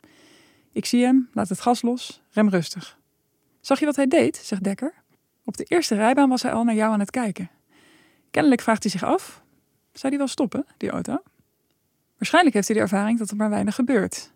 Ik 0.72 0.86
zie 0.86 1.04
hem, 1.04 1.28
laat 1.32 1.48
het 1.48 1.60
gas 1.60 1.82
los, 1.82 2.22
rem 2.30 2.48
rustig. 2.48 2.98
Zag 3.60 3.78
je 3.78 3.86
wat 3.86 3.96
hij 3.96 4.06
deed? 4.06 4.36
zegt 4.36 4.64
Dekker. 4.64 4.94
Op 5.44 5.56
de 5.56 5.64
eerste 5.64 5.94
rijbaan 5.94 6.28
was 6.28 6.42
hij 6.42 6.52
al 6.52 6.64
naar 6.64 6.74
jou 6.74 6.92
aan 6.92 7.00
het 7.00 7.10
kijken. 7.10 7.50
Kennelijk 8.30 8.60
vraagt 8.60 8.82
hij 8.82 8.92
zich 8.92 9.04
af: 9.04 9.42
zou 9.92 10.08
die 10.08 10.18
wel 10.18 10.28
stoppen, 10.28 10.66
die 10.76 10.90
auto? 10.90 11.22
Waarschijnlijk 12.18 12.54
heeft 12.54 12.68
hij 12.68 12.76
de 12.76 12.82
ervaring 12.82 13.18
dat 13.18 13.30
er 13.30 13.36
maar 13.36 13.50
weinig 13.50 13.74
gebeurt. 13.74 14.32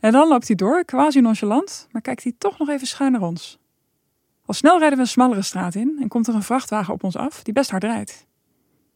En 0.00 0.12
dan 0.12 0.28
loopt 0.28 0.46
hij 0.46 0.56
door, 0.56 0.84
quasi 0.84 1.20
nonchalant, 1.20 1.88
maar 1.90 2.02
kijkt 2.02 2.22
hij 2.22 2.34
toch 2.38 2.58
nog 2.58 2.68
even 2.68 2.86
schuin 2.86 3.12
naar 3.12 3.22
ons. 3.22 3.58
Al 4.44 4.54
snel 4.54 4.78
rijden 4.78 4.96
we 4.96 5.04
een 5.04 5.10
smallere 5.10 5.42
straat 5.42 5.74
in 5.74 5.98
en 6.00 6.08
komt 6.08 6.26
er 6.26 6.34
een 6.34 6.42
vrachtwagen 6.42 6.94
op 6.94 7.04
ons 7.04 7.16
af 7.16 7.42
die 7.42 7.52
best 7.52 7.70
hard 7.70 7.84
rijdt. 7.84 8.26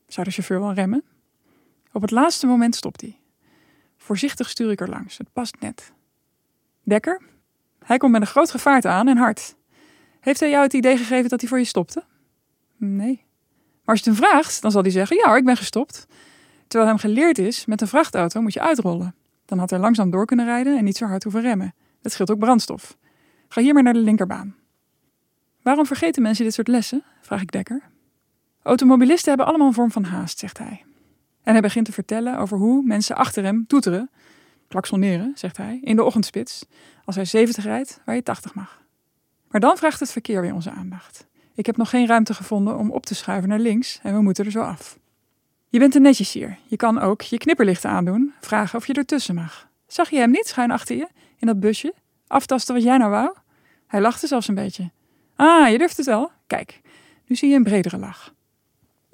Zou 0.07 0.27
de 0.27 0.33
chauffeur 0.33 0.61
wel 0.61 0.73
remmen? 0.73 1.05
Op 1.93 2.03
het 2.03 2.11
laatste 2.11 2.47
moment 2.47 2.75
stopt 2.75 3.01
hij. 3.01 3.19
Voorzichtig 4.05 4.49
stuur 4.49 4.71
ik 4.71 4.81
er 4.81 4.89
langs, 4.89 5.19
het 5.19 5.33
past 5.33 5.57
net. 5.61 5.93
Dekker? 6.83 7.23
Hij 7.85 7.97
komt 7.97 8.13
met 8.13 8.21
een 8.21 8.27
groot 8.27 8.51
gevaarte 8.51 8.89
aan 8.89 9.09
en 9.09 9.17
hard. 9.17 9.55
Heeft 10.21 10.41
hij 10.41 10.51
jou 10.51 10.63
het 10.63 10.73
idee 10.73 10.97
gegeven 10.97 11.29
dat 11.29 11.41
hij 11.41 11.49
voor 11.49 11.59
je 11.59 11.65
stopte? 11.65 12.05
Nee. 12.77 13.25
Maar 13.85 13.95
als 13.95 14.05
je 14.05 14.11
het 14.11 14.19
hem 14.19 14.29
vraagt, 14.29 14.63
dan 14.63 14.71
zal 14.71 14.83
hij 14.83 14.91
zeggen: 14.91 15.17
Ja, 15.17 15.37
ik 15.37 15.45
ben 15.45 15.57
gestopt. 15.57 16.07
Terwijl 16.67 16.91
hem 16.91 17.01
geleerd 17.01 17.39
is: 17.39 17.67
met 17.67 17.81
een 17.81 17.89
vrachtauto 17.89 18.41
moet 18.41 18.53
je 18.53 18.61
uitrollen. 18.61 19.15
Dan 19.45 19.59
had 19.59 19.71
hij 19.71 19.79
langzaam 19.79 20.11
door 20.11 20.27
kunnen 20.27 20.47
rijden 20.47 20.79
en 20.79 20.85
niet 20.85 20.97
zo 20.97 21.07
hard 21.07 21.23
hoeven 21.23 21.43
remmen. 21.43 21.75
Dat 22.03 22.13
scheelt 22.13 22.31
ook 22.31 22.39
brandstof. 22.39 22.97
Ga 23.49 23.61
hier 23.61 23.75
maar 23.75 23.83
naar 23.83 23.93
de 23.93 23.99
linkerbaan. 23.99 24.57
Waarom 25.63 25.87
vergeten 25.87 26.23
mensen 26.23 26.45
dit 26.45 26.55
soort 26.55 26.69
lessen? 26.69 27.05
vraag 27.21 27.41
ik 27.41 27.53
Dekker. 27.53 27.83
Automobilisten 28.63 29.29
hebben 29.29 29.47
allemaal 29.47 29.67
een 29.67 29.75
vorm 29.75 29.91
van 29.91 30.05
haast, 30.05 30.39
zegt 30.39 30.59
hij. 30.59 30.85
En 31.45 31.53
hij 31.53 31.61
begint 31.61 31.87
te 31.87 31.93
vertellen 31.93 32.39
over 32.39 32.59
hoe 32.59 32.83
mensen 32.83 33.17
achter 33.17 33.45
hem 33.45 33.67
toeteren, 33.67 34.11
klaksoneren, 34.69 35.33
zegt 35.35 35.57
hij, 35.57 35.79
in 35.83 35.97
de 35.97 36.05
ochtendspits, 36.05 36.67
als 37.05 37.15
hij 37.15 37.25
70 37.25 37.65
rijdt 37.65 38.01
waar 38.05 38.15
je 38.15 38.23
80 38.23 38.55
mag. 38.55 38.83
Maar 39.49 39.61
dan 39.61 39.77
vraagt 39.77 40.01
het 40.01 40.13
verkeer 40.13 40.41
weer 40.41 40.55
onze 40.55 40.71
aandacht. 40.71 41.27
Ik 41.55 41.67
heb 41.67 41.77
nog 41.77 41.91
geen 41.91 42.07
ruimte 42.07 42.35
gevonden 42.35 42.79
om 42.79 42.91
op 42.91 43.07
te 43.07 43.15
schuiven 43.15 43.49
naar 43.49 43.59
links 43.59 44.01
en 44.03 44.15
we 44.15 44.23
moeten 44.23 44.45
er 44.45 44.51
zo 44.51 44.61
af. 44.61 44.99
Je 45.69 45.79
bent 45.79 45.95
er 45.95 46.01
netjes 46.01 46.33
hier. 46.33 46.59
Je 46.67 46.77
kan 46.77 46.99
ook 46.99 47.23
je 47.23 47.39
knipperlichten 47.39 47.91
aandoen, 47.91 48.33
vragen 48.41 48.79
of 48.79 48.87
je 48.87 48.93
ertussen 48.93 49.35
mag. 49.35 49.69
Zag 49.87 50.11
je 50.11 50.19
hem 50.19 50.31
niet 50.31 50.47
schuin 50.47 50.71
achter 50.71 50.97
je, 50.97 51.09
in 51.39 51.47
dat 51.47 51.61
busje? 51.61 51.95
Aftasten 52.27 52.75
wat 52.75 52.83
jij 52.83 52.99
nou 52.99 53.11
wou? 53.11 53.35
Hij 53.87 54.01
lachte 54.01 54.27
zelfs 54.27 54.49
een 54.49 54.55
beetje. 54.55 54.91
Ah, 55.37 55.71
je 55.71 55.79
durft 55.79 55.97
het 55.97 56.07
wel. 56.07 56.31
Kijk, 56.47 56.81
nu 57.27 57.37
zie 57.37 57.49
je 57.49 57.57
een 57.57 57.63
bredere 57.63 57.99
lach. 57.99 58.34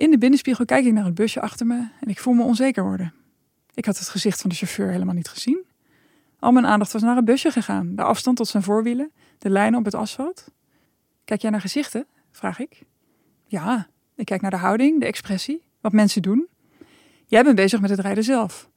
In 0.01 0.11
de 0.11 0.19
binnenspiegel 0.19 0.65
kijk 0.65 0.85
ik 0.85 0.93
naar 0.93 1.05
het 1.05 1.15
busje 1.15 1.41
achter 1.41 1.67
me 1.67 1.89
en 2.01 2.09
ik 2.09 2.19
voel 2.19 2.35
me 2.35 2.43
onzeker 2.43 2.83
worden. 2.83 3.15
Ik 3.75 3.85
had 3.85 3.99
het 3.99 4.09
gezicht 4.09 4.41
van 4.41 4.51
de 4.51 4.57
chauffeur 4.57 4.91
helemaal 4.91 5.15
niet 5.15 5.29
gezien. 5.29 5.65
Al 6.39 6.53
mijn 6.53 6.67
aandacht 6.67 6.93
was 6.93 7.03
naar 7.03 7.17
het 7.17 7.25
busje 7.25 7.51
gegaan, 7.51 7.97
de 7.97 8.03
afstand 8.03 8.37
tot 8.37 8.49
zijn 8.49 8.63
voorwielen, 8.63 9.11
de 9.39 9.51
lijnen 9.51 9.79
op 9.79 9.85
het 9.85 9.95
asfalt. 9.95 10.51
Kijk 11.25 11.41
jij 11.41 11.51
naar 11.51 11.61
gezichten? 11.61 12.07
vraag 12.31 12.59
ik. 12.59 12.83
Ja, 13.47 13.89
ik 14.15 14.25
kijk 14.25 14.41
naar 14.41 14.51
de 14.51 14.57
houding, 14.57 15.01
de 15.01 15.07
expressie, 15.07 15.63
wat 15.81 15.93
mensen 15.93 16.23
doen. 16.23 16.47
Jij 17.27 17.45
bent 17.45 17.57
bezig 17.57 17.81
met 17.81 17.91
het 17.91 18.01
rijden 18.01 18.25
zelf. 18.25 18.69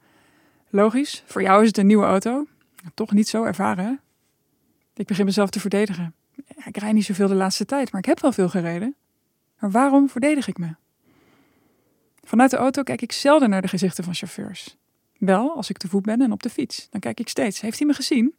Logisch, 0.70 1.22
voor 1.26 1.42
jou 1.42 1.60
is 1.62 1.68
het 1.68 1.78
een 1.78 1.86
nieuwe 1.86 2.06
auto. 2.06 2.46
Toch 2.94 3.12
niet 3.12 3.28
zo 3.28 3.44
ervaren? 3.44 4.00
Ik 4.94 5.06
begin 5.06 5.24
mezelf 5.24 5.50
te 5.50 5.60
verdedigen. 5.60 6.14
Ik 6.64 6.76
rijd 6.76 6.94
niet 6.94 7.04
zoveel 7.04 7.28
de 7.28 7.34
laatste 7.34 7.64
tijd, 7.64 7.92
maar 7.92 8.00
ik 8.00 8.06
heb 8.06 8.20
wel 8.20 8.32
veel 8.32 8.48
gereden. 8.48 8.94
Maar 9.58 9.70
waarom 9.70 10.08
verdedig 10.08 10.48
ik 10.48 10.58
me? 10.58 10.74
Vanuit 12.24 12.50
de 12.50 12.56
auto 12.56 12.82
kijk 12.82 13.02
ik 13.02 13.12
zelden 13.12 13.50
naar 13.50 13.62
de 13.62 13.68
gezichten 13.68 14.04
van 14.04 14.14
chauffeurs. 14.14 14.76
Wel 15.18 15.56
als 15.56 15.70
ik 15.70 15.76
te 15.76 15.88
voet 15.88 16.02
ben 16.02 16.20
en 16.20 16.32
op 16.32 16.42
de 16.42 16.50
fiets. 16.50 16.86
Dan 16.90 17.00
kijk 17.00 17.20
ik 17.20 17.28
steeds: 17.28 17.60
heeft 17.60 17.78
hij 17.78 17.86
me 17.86 17.94
gezien? 17.94 18.34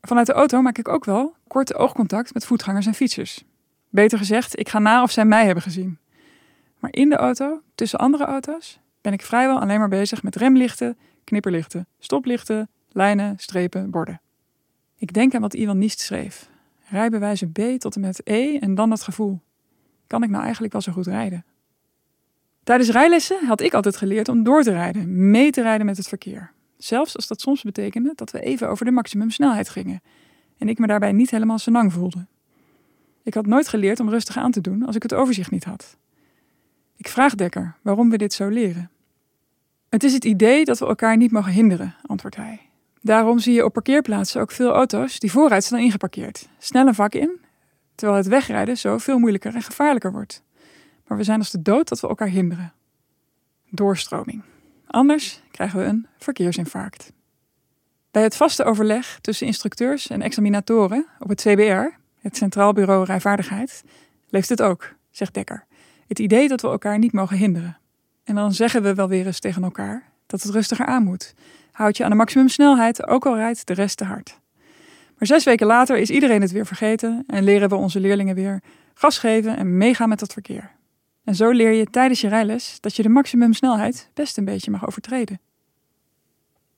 Vanuit 0.00 0.26
de 0.26 0.32
auto 0.32 0.62
maak 0.62 0.78
ik 0.78 0.88
ook 0.88 1.04
wel 1.04 1.36
korte 1.46 1.74
oogcontact 1.74 2.34
met 2.34 2.46
voetgangers 2.46 2.86
en 2.86 2.94
fietsers. 2.94 3.44
Beter 3.88 4.18
gezegd, 4.18 4.58
ik 4.58 4.68
ga 4.68 4.78
na 4.78 5.02
of 5.02 5.10
zij 5.10 5.24
mij 5.24 5.44
hebben 5.44 5.62
gezien. 5.62 5.98
Maar 6.78 6.92
in 6.92 7.08
de 7.08 7.16
auto, 7.16 7.60
tussen 7.74 7.98
andere 7.98 8.24
auto's, 8.24 8.80
ben 9.00 9.12
ik 9.12 9.22
vrijwel 9.22 9.60
alleen 9.60 9.78
maar 9.78 9.88
bezig 9.88 10.22
met 10.22 10.36
remlichten, 10.36 10.98
knipperlichten, 11.24 11.86
stoplichten, 11.98 12.68
lijnen, 12.88 13.34
strepen, 13.38 13.90
borden. 13.90 14.20
Ik 14.96 15.12
denk 15.12 15.34
aan 15.34 15.40
wat 15.40 15.54
Ivan 15.54 15.78
Niest 15.78 16.00
schreef. 16.00 16.48
Rijbewijzen 16.88 17.52
B 17.52 17.60
tot 17.78 17.94
en 17.94 18.00
met 18.00 18.20
E 18.24 18.58
en 18.58 18.74
dan 18.74 18.90
dat 18.90 19.02
gevoel. 19.02 19.40
Kan 20.06 20.22
ik 20.22 20.30
nou 20.30 20.42
eigenlijk 20.42 20.72
wel 20.72 20.82
zo 20.82 20.92
goed 20.92 21.06
rijden? 21.06 21.44
Tijdens 22.64 22.90
rijlessen 22.90 23.46
had 23.46 23.60
ik 23.60 23.74
altijd 23.74 23.96
geleerd 23.96 24.28
om 24.28 24.42
door 24.42 24.62
te 24.62 24.70
rijden, 24.70 25.30
mee 25.30 25.50
te 25.50 25.62
rijden 25.62 25.86
met 25.86 25.96
het 25.96 26.08
verkeer. 26.08 26.52
Zelfs 26.76 27.16
als 27.16 27.26
dat 27.26 27.40
soms 27.40 27.62
betekende 27.62 28.12
dat 28.14 28.30
we 28.30 28.40
even 28.40 28.68
over 28.68 28.84
de 28.84 28.90
maximumsnelheid 28.90 29.68
gingen 29.68 30.02
en 30.58 30.68
ik 30.68 30.78
me 30.78 30.86
daarbij 30.86 31.12
niet 31.12 31.30
helemaal 31.30 31.58
senang 31.58 31.92
voelde. 31.92 32.26
Ik 33.22 33.34
had 33.34 33.46
nooit 33.46 33.68
geleerd 33.68 34.00
om 34.00 34.08
rustig 34.08 34.36
aan 34.36 34.50
te 34.50 34.60
doen 34.60 34.82
als 34.82 34.96
ik 34.96 35.02
het 35.02 35.14
overzicht 35.14 35.50
niet 35.50 35.64
had. 35.64 35.96
Ik 36.96 37.08
vraag 37.08 37.34
Dekker 37.34 37.76
waarom 37.82 38.10
we 38.10 38.18
dit 38.18 38.32
zo 38.32 38.48
leren. 38.48 38.90
Het 39.88 40.04
is 40.04 40.12
het 40.12 40.24
idee 40.24 40.64
dat 40.64 40.78
we 40.78 40.86
elkaar 40.86 41.16
niet 41.16 41.30
mogen 41.30 41.52
hinderen, 41.52 41.94
antwoordt 42.06 42.36
hij. 42.36 42.60
Daarom 43.00 43.38
zie 43.38 43.54
je 43.54 43.64
op 43.64 43.72
parkeerplaatsen 43.72 44.40
ook 44.40 44.50
veel 44.50 44.70
auto's 44.70 45.18
die 45.18 45.30
vooruit 45.30 45.64
staan 45.64 45.78
ingeparkeerd. 45.78 46.48
Snel 46.58 46.86
een 46.86 46.94
vak 46.94 47.14
in, 47.14 47.40
terwijl 47.94 48.18
het 48.18 48.28
wegrijden 48.28 48.78
zo 48.78 48.98
veel 48.98 49.18
moeilijker 49.18 49.54
en 49.54 49.62
gevaarlijker 49.62 50.12
wordt. 50.12 50.43
Maar 51.14 51.22
we 51.22 51.28
zijn 51.28 51.40
als 51.40 51.50
de 51.50 51.62
dood 51.62 51.88
dat 51.88 52.00
we 52.00 52.08
elkaar 52.08 52.28
hinderen. 52.28 52.72
Doorstroming. 53.70 54.42
Anders 54.86 55.40
krijgen 55.50 55.78
we 55.78 55.84
een 55.84 56.06
verkeersinfarct. 56.18 57.12
Bij 58.10 58.22
het 58.22 58.36
vaste 58.36 58.64
overleg 58.64 59.18
tussen 59.20 59.46
instructeurs 59.46 60.06
en 60.06 60.22
examinatoren 60.22 61.06
op 61.18 61.28
het 61.28 61.40
CBR, 61.40 61.96
het 62.20 62.36
Centraal 62.36 62.72
Bureau 62.72 63.04
Rijvaardigheid, 63.04 63.84
leeft 64.28 64.48
het 64.48 64.62
ook, 64.62 64.94
zegt 65.10 65.34
Dekker. 65.34 65.64
Het 66.06 66.18
idee 66.18 66.48
dat 66.48 66.60
we 66.60 66.68
elkaar 66.68 66.98
niet 66.98 67.12
mogen 67.12 67.36
hinderen. 67.36 67.78
En 68.24 68.34
dan 68.34 68.52
zeggen 68.52 68.82
we 68.82 68.94
wel 68.94 69.08
weer 69.08 69.26
eens 69.26 69.40
tegen 69.40 69.62
elkaar 69.62 70.10
dat 70.26 70.42
het 70.42 70.52
rustiger 70.52 70.86
aan 70.86 71.04
moet. 71.04 71.34
Houd 71.72 71.96
je 71.96 72.04
aan 72.04 72.10
de 72.10 72.16
maximumsnelheid, 72.16 73.06
ook 73.06 73.26
al 73.26 73.36
rijdt 73.36 73.66
de 73.66 73.74
rest 73.74 73.96
te 73.96 74.04
hard. 74.04 74.40
Maar 75.18 75.28
zes 75.28 75.44
weken 75.44 75.66
later 75.66 75.96
is 75.96 76.10
iedereen 76.10 76.40
het 76.40 76.52
weer 76.52 76.66
vergeten 76.66 77.24
en 77.26 77.44
leren 77.44 77.68
we 77.68 77.74
onze 77.74 78.00
leerlingen 78.00 78.34
weer 78.34 78.62
gas 78.94 79.18
geven 79.18 79.56
en 79.56 79.76
meegaan 79.76 80.08
met 80.08 80.18
dat 80.18 80.32
verkeer. 80.32 80.74
En 81.24 81.34
zo 81.34 81.50
leer 81.50 81.72
je 81.72 81.86
tijdens 81.86 82.20
je 82.20 82.28
rijles 82.28 82.80
dat 82.80 82.96
je 82.96 83.02
de 83.02 83.08
maximumsnelheid 83.08 84.10
best 84.14 84.38
een 84.38 84.44
beetje 84.44 84.70
mag 84.70 84.86
overtreden. 84.86 85.40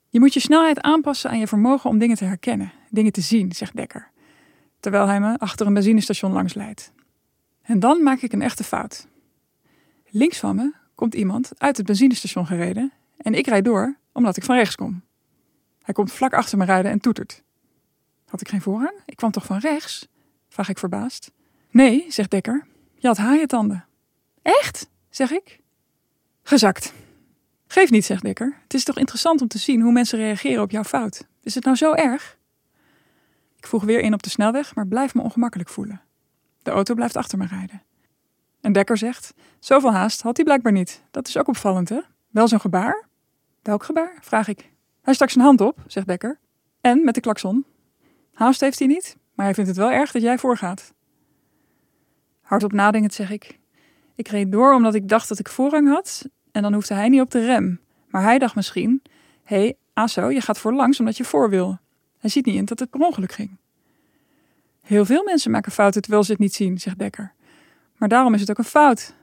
Je 0.08 0.20
moet 0.20 0.34
je 0.34 0.40
snelheid 0.40 0.80
aanpassen 0.80 1.30
aan 1.30 1.38
je 1.38 1.46
vermogen 1.46 1.90
om 1.90 1.98
dingen 1.98 2.16
te 2.16 2.24
herkennen, 2.24 2.72
dingen 2.90 3.12
te 3.12 3.20
zien, 3.20 3.52
zegt 3.52 3.76
Dekker, 3.76 4.10
terwijl 4.80 5.06
hij 5.06 5.20
me 5.20 5.38
achter 5.38 5.66
een 5.66 5.74
benzinestation 5.74 6.32
langs 6.32 6.54
leidt. 6.54 6.92
En 7.62 7.80
dan 7.80 8.02
maak 8.02 8.20
ik 8.20 8.32
een 8.32 8.42
echte 8.42 8.64
fout. 8.64 9.06
Links 10.08 10.38
van 10.38 10.56
me 10.56 10.72
komt 10.94 11.14
iemand 11.14 11.52
uit 11.56 11.76
het 11.76 11.86
benzinestation 11.86 12.46
gereden 12.46 12.92
en 13.16 13.34
ik 13.34 13.46
rijd 13.46 13.64
door 13.64 13.96
omdat 14.12 14.36
ik 14.36 14.44
van 14.44 14.56
rechts 14.56 14.74
kom. 14.74 15.02
Hij 15.82 15.94
komt 15.94 16.12
vlak 16.12 16.34
achter 16.34 16.58
me 16.58 16.64
rijden 16.64 16.90
en 16.90 17.00
toetert. 17.00 17.42
Had 18.26 18.40
ik 18.40 18.48
geen 18.48 18.60
voorrang? 18.60 19.00
Ik 19.06 19.16
kwam 19.16 19.30
toch 19.30 19.44
van 19.44 19.58
rechts? 19.58 20.08
vraag 20.48 20.68
ik 20.68 20.78
verbaasd. 20.78 21.32
Nee, 21.70 22.04
zegt 22.08 22.30
Dekker, 22.30 22.66
je 22.94 23.06
had 23.06 23.16
haaientanden. 23.16 23.84
Echt? 24.46 24.90
zeg 25.10 25.30
ik. 25.30 25.60
Gezakt. 26.42 26.92
Geef 27.66 27.90
niet, 27.90 28.04
zegt 28.04 28.22
Dekker. 28.22 28.58
Het 28.62 28.74
is 28.74 28.84
toch 28.84 28.98
interessant 28.98 29.40
om 29.40 29.48
te 29.48 29.58
zien 29.58 29.80
hoe 29.80 29.92
mensen 29.92 30.18
reageren 30.18 30.62
op 30.62 30.70
jouw 30.70 30.84
fout. 30.84 31.26
Is 31.42 31.54
het 31.54 31.64
nou 31.64 31.76
zo 31.76 31.92
erg? 31.92 32.38
Ik 33.56 33.66
voeg 33.66 33.84
weer 33.84 34.00
in 34.00 34.14
op 34.14 34.22
de 34.22 34.30
snelweg, 34.30 34.74
maar 34.74 34.86
blijf 34.86 35.14
me 35.14 35.22
ongemakkelijk 35.22 35.68
voelen. 35.68 36.00
De 36.62 36.70
auto 36.70 36.94
blijft 36.94 37.16
achter 37.16 37.38
me 37.38 37.46
rijden. 37.46 37.82
En 38.60 38.72
Dekker 38.72 38.96
zegt: 38.96 39.34
Zoveel 39.58 39.92
haast 39.92 40.22
had 40.22 40.36
hij 40.36 40.44
blijkbaar 40.44 40.72
niet. 40.72 41.02
Dat 41.10 41.28
is 41.28 41.36
ook 41.36 41.48
opvallend, 41.48 41.88
hè? 41.88 42.00
Wel 42.30 42.48
zo'n 42.48 42.60
gebaar? 42.60 43.08
Welk 43.62 43.84
gebaar? 43.84 44.16
vraag 44.20 44.48
ik. 44.48 44.72
Hij 45.02 45.14
stak 45.14 45.30
zijn 45.30 45.44
hand 45.44 45.60
op, 45.60 45.78
zegt 45.86 46.06
Dekker. 46.06 46.38
En 46.80 47.04
met 47.04 47.14
de 47.14 47.20
klakson. 47.20 47.64
Haast 48.32 48.60
heeft 48.60 48.78
hij 48.78 48.88
niet, 48.88 49.16
maar 49.34 49.46
hij 49.46 49.54
vindt 49.54 49.70
het 49.70 49.78
wel 49.78 49.90
erg 49.90 50.12
dat 50.12 50.22
jij 50.22 50.38
voorgaat. 50.38 50.94
Hardop 52.40 52.72
nadenkend 52.72 53.14
zeg 53.14 53.30
ik: 53.30 53.58
Ik 54.16 54.28
reed 54.28 54.52
door 54.52 54.74
omdat 54.74 54.94
ik 54.94 55.08
dacht 55.08 55.28
dat 55.28 55.38
ik 55.38 55.48
voorrang 55.48 55.88
had 55.88 56.28
en 56.52 56.62
dan 56.62 56.72
hoefde 56.72 56.94
hij 56.94 57.08
niet 57.08 57.20
op 57.20 57.30
de 57.30 57.44
rem. 57.44 57.80
Maar 58.08 58.22
hij 58.22 58.38
dacht 58.38 58.54
misschien: 58.54 59.02
hé, 59.44 59.56
hey, 59.56 59.76
Aso, 59.92 60.30
je 60.30 60.40
gaat 60.40 60.58
voorlangs 60.58 60.98
omdat 60.98 61.16
je 61.16 61.24
voor 61.24 61.50
wil. 61.50 61.78
Hij 62.18 62.30
ziet 62.30 62.46
niet 62.46 62.54
in 62.54 62.64
dat 62.64 62.78
het 62.78 62.90
per 62.90 63.00
ongeluk 63.00 63.32
ging. 63.32 63.56
Heel 64.80 65.04
veel 65.04 65.24
mensen 65.24 65.50
maken 65.50 65.72
fouten 65.72 66.02
terwijl 66.02 66.24
ze 66.24 66.30
het 66.30 66.40
niet 66.40 66.54
zien, 66.54 66.78
zegt 66.78 66.98
Dekker. 66.98 67.32
Maar 67.96 68.08
daarom 68.08 68.34
is 68.34 68.40
het 68.40 68.50
ook 68.50 68.58
een 68.58 68.64
fout. 68.64 69.14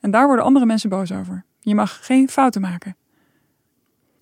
En 0.00 0.10
daar 0.10 0.26
worden 0.26 0.44
andere 0.44 0.66
mensen 0.66 0.88
boos 0.88 1.12
over. 1.12 1.44
Je 1.60 1.74
mag 1.74 2.06
geen 2.06 2.28
fouten 2.28 2.60
maken. 2.60 2.96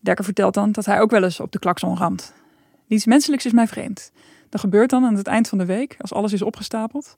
Dekker 0.00 0.24
vertelt 0.24 0.54
dan 0.54 0.72
dat 0.72 0.84
hij 0.86 1.00
ook 1.00 1.10
wel 1.10 1.22
eens 1.22 1.40
op 1.40 1.52
de 1.52 1.58
klakson 1.58 1.96
ramt. 1.96 2.34
Niets 2.86 3.06
menselijks 3.06 3.46
is 3.46 3.52
mij 3.52 3.68
vreemd. 3.68 4.12
Dat 4.48 4.60
gebeurt 4.60 4.90
dan 4.90 5.04
aan 5.04 5.16
het 5.16 5.26
eind 5.26 5.48
van 5.48 5.58
de 5.58 5.66
week, 5.66 5.96
als 5.98 6.12
alles 6.12 6.32
is 6.32 6.42
opgestapeld. 6.42 7.16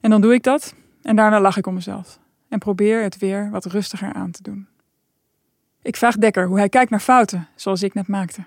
En 0.00 0.10
dan 0.10 0.20
doe 0.20 0.34
ik 0.34 0.42
dat 0.42 0.74
en 1.02 1.16
daarna 1.16 1.40
lach 1.40 1.56
ik 1.56 1.66
om 1.66 1.74
mezelf. 1.74 2.18
En 2.54 2.60
probeer 2.60 3.02
het 3.02 3.18
weer 3.18 3.50
wat 3.50 3.64
rustiger 3.64 4.12
aan 4.12 4.30
te 4.30 4.42
doen. 4.42 4.66
Ik 5.82 5.96
vraag 5.96 6.16
Dekker 6.16 6.46
hoe 6.46 6.58
hij 6.58 6.68
kijkt 6.68 6.90
naar 6.90 7.00
fouten, 7.00 7.48
zoals 7.54 7.82
ik 7.82 7.94
net 7.94 8.08
maakte. 8.08 8.44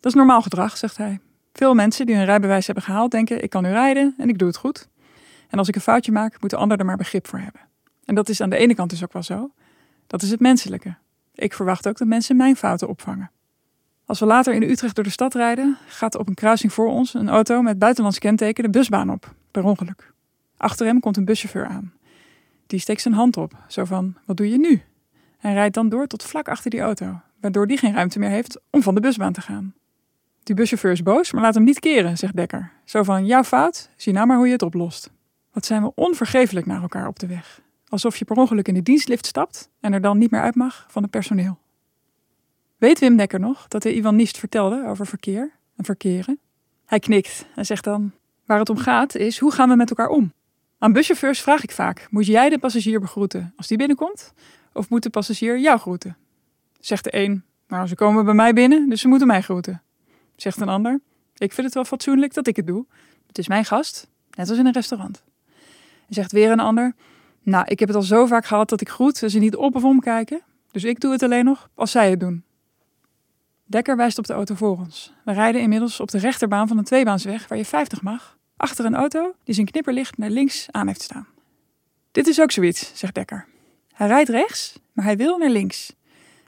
Dat 0.00 0.12
is 0.12 0.14
normaal 0.14 0.42
gedrag, 0.42 0.76
zegt 0.76 0.96
hij. 0.96 1.20
Veel 1.52 1.74
mensen 1.74 2.06
die 2.06 2.16
hun 2.16 2.24
rijbewijs 2.24 2.66
hebben 2.66 2.84
gehaald 2.84 3.10
denken: 3.10 3.42
ik 3.42 3.50
kan 3.50 3.62
nu 3.62 3.68
rijden 3.68 4.14
en 4.18 4.28
ik 4.28 4.38
doe 4.38 4.48
het 4.48 4.56
goed. 4.56 4.88
En 5.48 5.58
als 5.58 5.68
ik 5.68 5.74
een 5.74 5.80
foutje 5.80 6.12
maak, 6.12 6.40
moet 6.40 6.50
de 6.50 6.56
ander 6.56 6.78
er 6.78 6.84
maar 6.84 6.96
begrip 6.96 7.26
voor 7.26 7.38
hebben. 7.38 7.60
En 8.04 8.14
dat 8.14 8.28
is 8.28 8.40
aan 8.40 8.50
de 8.50 8.56
ene 8.56 8.74
kant 8.74 8.90
dus 8.90 9.04
ook 9.04 9.12
wel 9.12 9.22
zo. 9.22 9.50
Dat 10.06 10.22
is 10.22 10.30
het 10.30 10.40
menselijke. 10.40 10.94
Ik 11.34 11.54
verwacht 11.54 11.88
ook 11.88 11.98
dat 11.98 12.08
mensen 12.08 12.36
mijn 12.36 12.56
fouten 12.56 12.88
opvangen. 12.88 13.30
Als 14.06 14.20
we 14.20 14.26
later 14.26 14.54
in 14.54 14.62
Utrecht 14.62 14.94
door 14.94 15.04
de 15.04 15.10
stad 15.10 15.34
rijden, 15.34 15.76
gaat 15.86 16.16
op 16.16 16.28
een 16.28 16.34
kruising 16.34 16.72
voor 16.72 16.88
ons 16.88 17.14
een 17.14 17.28
auto 17.28 17.62
met 17.62 17.78
buitenlands 17.78 18.18
kenteken 18.18 18.64
de 18.64 18.70
busbaan 18.70 19.10
op, 19.10 19.34
per 19.50 19.64
ongeluk. 19.64 20.12
Achter 20.56 20.86
hem 20.86 21.00
komt 21.00 21.16
een 21.16 21.24
buschauffeur 21.24 21.66
aan. 21.66 21.92
Die 22.70 22.78
steekt 22.78 23.00
zijn 23.00 23.14
hand 23.14 23.36
op, 23.36 23.52
zo 23.68 23.84
van: 23.84 24.16
Wat 24.26 24.36
doe 24.36 24.50
je 24.50 24.58
nu? 24.58 24.82
En 25.38 25.52
rijdt 25.52 25.74
dan 25.74 25.88
door 25.88 26.06
tot 26.06 26.22
vlak 26.22 26.48
achter 26.48 26.70
die 26.70 26.80
auto, 26.80 27.20
waardoor 27.40 27.66
die 27.66 27.76
geen 27.76 27.94
ruimte 27.94 28.18
meer 28.18 28.28
heeft 28.28 28.60
om 28.70 28.82
van 28.82 28.94
de 28.94 29.00
busbaan 29.00 29.32
te 29.32 29.40
gaan. 29.40 29.74
Die 30.42 30.54
buschauffeur 30.54 30.92
is 30.92 31.02
boos, 31.02 31.32
maar 31.32 31.42
laat 31.42 31.54
hem 31.54 31.64
niet 31.64 31.78
keren, 31.78 32.18
zegt 32.18 32.36
Dekker. 32.36 32.72
Zo 32.84 33.02
van: 33.02 33.26
Jouw 33.26 33.44
fout, 33.44 33.90
zie 33.96 34.12
nou 34.12 34.26
maar 34.26 34.36
hoe 34.36 34.46
je 34.46 34.52
het 34.52 34.62
oplost. 34.62 35.10
Wat 35.52 35.66
zijn 35.66 35.82
we 35.82 35.92
onvergeeflijk 35.94 36.66
naar 36.66 36.82
elkaar 36.82 37.06
op 37.06 37.18
de 37.18 37.26
weg. 37.26 37.60
Alsof 37.88 38.16
je 38.16 38.24
per 38.24 38.36
ongeluk 38.36 38.68
in 38.68 38.74
de 38.74 38.82
dienstlift 38.82 39.26
stapt 39.26 39.70
en 39.80 39.92
er 39.92 40.00
dan 40.00 40.18
niet 40.18 40.30
meer 40.30 40.40
uit 40.40 40.54
mag 40.54 40.86
van 40.88 41.02
het 41.02 41.10
personeel. 41.10 41.58
Weet 42.76 42.98
Wim 42.98 43.16
Dekker 43.16 43.40
nog 43.40 43.68
dat 43.68 43.82
hij 43.82 43.92
Ivan 43.92 44.16
Niest 44.16 44.38
vertelde 44.38 44.86
over 44.86 45.06
verkeer 45.06 45.50
en 45.76 45.84
verkeren? 45.84 46.38
Hij 46.86 46.98
knikt 46.98 47.46
en 47.56 47.66
zegt 47.66 47.84
dan: 47.84 48.12
Waar 48.44 48.58
het 48.58 48.70
om 48.70 48.76
gaat 48.76 49.14
is 49.14 49.38
hoe 49.38 49.52
gaan 49.52 49.68
we 49.68 49.76
met 49.76 49.90
elkaar 49.90 50.08
om? 50.08 50.32
Aan 50.80 50.92
buschauffeurs 50.92 51.40
vraag 51.40 51.62
ik 51.62 51.70
vaak: 51.70 52.06
Moet 52.10 52.26
jij 52.26 52.48
de 52.48 52.58
passagier 52.58 53.00
begroeten 53.00 53.52
als 53.56 53.66
die 53.66 53.76
binnenkomt? 53.76 54.32
Of 54.72 54.88
moet 54.88 55.02
de 55.02 55.10
passagier 55.10 55.58
jou 55.58 55.78
groeten? 55.78 56.16
Zegt 56.78 57.04
de 57.04 57.16
een: 57.16 57.44
Nou, 57.68 57.86
ze 57.86 57.94
komen 57.94 58.24
bij 58.24 58.34
mij 58.34 58.52
binnen, 58.52 58.88
dus 58.88 59.00
ze 59.00 59.08
moeten 59.08 59.26
mij 59.26 59.42
groeten. 59.42 59.82
Zegt 60.36 60.60
een 60.60 60.68
ander: 60.68 61.00
Ik 61.36 61.52
vind 61.52 61.66
het 61.66 61.74
wel 61.74 61.84
fatsoenlijk 61.84 62.34
dat 62.34 62.46
ik 62.46 62.56
het 62.56 62.66
doe. 62.66 62.86
Het 63.26 63.38
is 63.38 63.48
mijn 63.48 63.64
gast, 63.64 64.08
net 64.30 64.48
als 64.48 64.58
in 64.58 64.66
een 64.66 64.72
restaurant. 64.72 65.22
En 66.08 66.14
zegt 66.14 66.32
weer 66.32 66.50
een 66.50 66.60
ander: 66.60 66.94
Nou, 67.42 67.64
ik 67.68 67.78
heb 67.78 67.88
het 67.88 67.96
al 67.96 68.02
zo 68.02 68.26
vaak 68.26 68.46
gehad 68.46 68.68
dat 68.68 68.80
ik 68.80 68.88
groet 68.88 69.22
en 69.22 69.30
ze 69.30 69.38
niet 69.38 69.56
op 69.56 69.74
of 69.74 69.84
omkijken. 69.84 70.42
Dus 70.70 70.84
ik 70.84 71.00
doe 71.00 71.12
het 71.12 71.22
alleen 71.22 71.44
nog 71.44 71.70
als 71.74 71.90
zij 71.90 72.10
het 72.10 72.20
doen. 72.20 72.44
Dekker 73.64 73.96
wijst 73.96 74.18
op 74.18 74.26
de 74.26 74.32
auto 74.32 74.54
voor 74.54 74.78
ons. 74.78 75.12
We 75.24 75.32
rijden 75.32 75.60
inmiddels 75.60 76.00
op 76.00 76.10
de 76.10 76.18
rechterbaan 76.18 76.68
van 76.68 76.78
een 76.78 76.84
tweebaansweg 76.84 77.48
waar 77.48 77.58
je 77.58 77.64
50 77.64 78.02
mag, 78.02 78.38
achter 78.60 78.84
een 78.84 78.94
auto 78.94 79.34
die 79.44 79.54
zijn 79.54 79.66
knipperlicht 79.66 80.18
naar 80.18 80.30
links 80.30 80.66
aan 80.70 80.86
heeft 80.86 81.02
staan. 81.02 81.26
Dit 82.10 82.26
is 82.26 82.40
ook 82.40 82.50
zoiets, 82.50 82.92
zegt 82.94 83.14
Dekker. 83.14 83.46
Hij 83.92 84.06
rijdt 84.06 84.28
rechts, 84.28 84.78
maar 84.92 85.04
hij 85.04 85.16
wil 85.16 85.38
naar 85.38 85.50
links. 85.50 85.92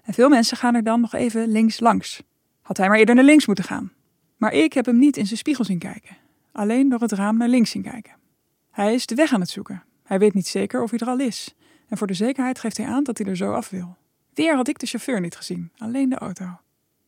En 0.02 0.14
veel 0.14 0.28
mensen 0.28 0.57
gaan 0.57 0.75
er 0.75 0.83
dan 0.83 1.00
nog 1.00 1.14
even 1.14 1.49
links 1.49 1.81
langs. 1.81 2.23
Had 2.62 2.76
hij 2.76 2.88
maar 2.88 2.99
eerder 2.99 3.14
naar 3.14 3.25
links 3.25 3.47
moeten 3.47 3.64
gaan. 3.64 3.92
Maar 4.37 4.52
ik 4.52 4.73
heb 4.73 4.87
hem 4.87 4.99
niet 4.99 5.16
in 5.16 5.26
zijn 5.26 5.38
spiegel 5.38 5.64
zien 5.64 5.78
kijken. 5.78 6.16
Alleen 6.52 6.88
door 6.88 7.00
het 7.00 7.12
raam 7.12 7.37
naar 7.37 7.49
links 7.49 7.71
zien 7.71 7.83
kijken. 7.83 8.12
Hij 8.71 8.95
is 8.95 9.06
de 9.06 9.15
weg 9.15 9.32
aan 9.32 9.41
het 9.41 9.50
zoeken. 9.50 9.82
Hij 10.04 10.19
weet 10.19 10.34
niet 10.34 10.47
zeker 10.47 10.82
of 10.82 10.91
hij 10.91 10.99
er 10.99 11.06
al 11.06 11.19
is. 11.19 11.54
En 11.89 11.97
voor 11.97 12.06
de 12.06 12.15
zekerheid 12.15 12.58
geeft 12.58 12.76
hij 12.76 12.87
aan 12.87 13.04
dat 13.04 13.19
hij 13.19 13.26
er 13.26 13.37
zo 13.37 13.52
af 13.52 13.71
wil. 13.71 13.97
Weer 14.34 14.56
had 14.56 14.69
ik 14.69 14.78
de 14.78 14.87
chauffeur 14.87 15.21
niet 15.21 15.37
gezien, 15.37 15.71
alleen 15.76 16.08
de 16.08 16.19
auto. 16.19 16.58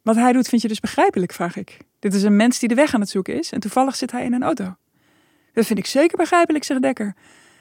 Wat 0.02 0.16
hij 0.16 0.32
doet 0.32 0.48
vind 0.48 0.62
je 0.62 0.68
dus 0.68 0.80
begrijpelijk, 0.80 1.32
vraag 1.32 1.56
ik. 1.56 1.78
Dit 1.98 2.14
is 2.14 2.22
een 2.22 2.36
mens 2.36 2.58
die 2.58 2.68
de 2.68 2.74
weg 2.74 2.94
aan 2.94 3.00
het 3.00 3.08
zoeken 3.08 3.38
is 3.38 3.52
en 3.52 3.60
toevallig 3.60 3.96
zit 3.96 4.10
hij 4.10 4.24
in 4.24 4.32
een 4.32 4.42
auto. 4.42 4.76
Dat 5.54 5.66
vind 5.66 5.78
ik 5.78 5.86
zeker 5.86 6.16
begrijpelijk, 6.16 6.64
zegt 6.64 6.82
Dekker. 6.82 7.14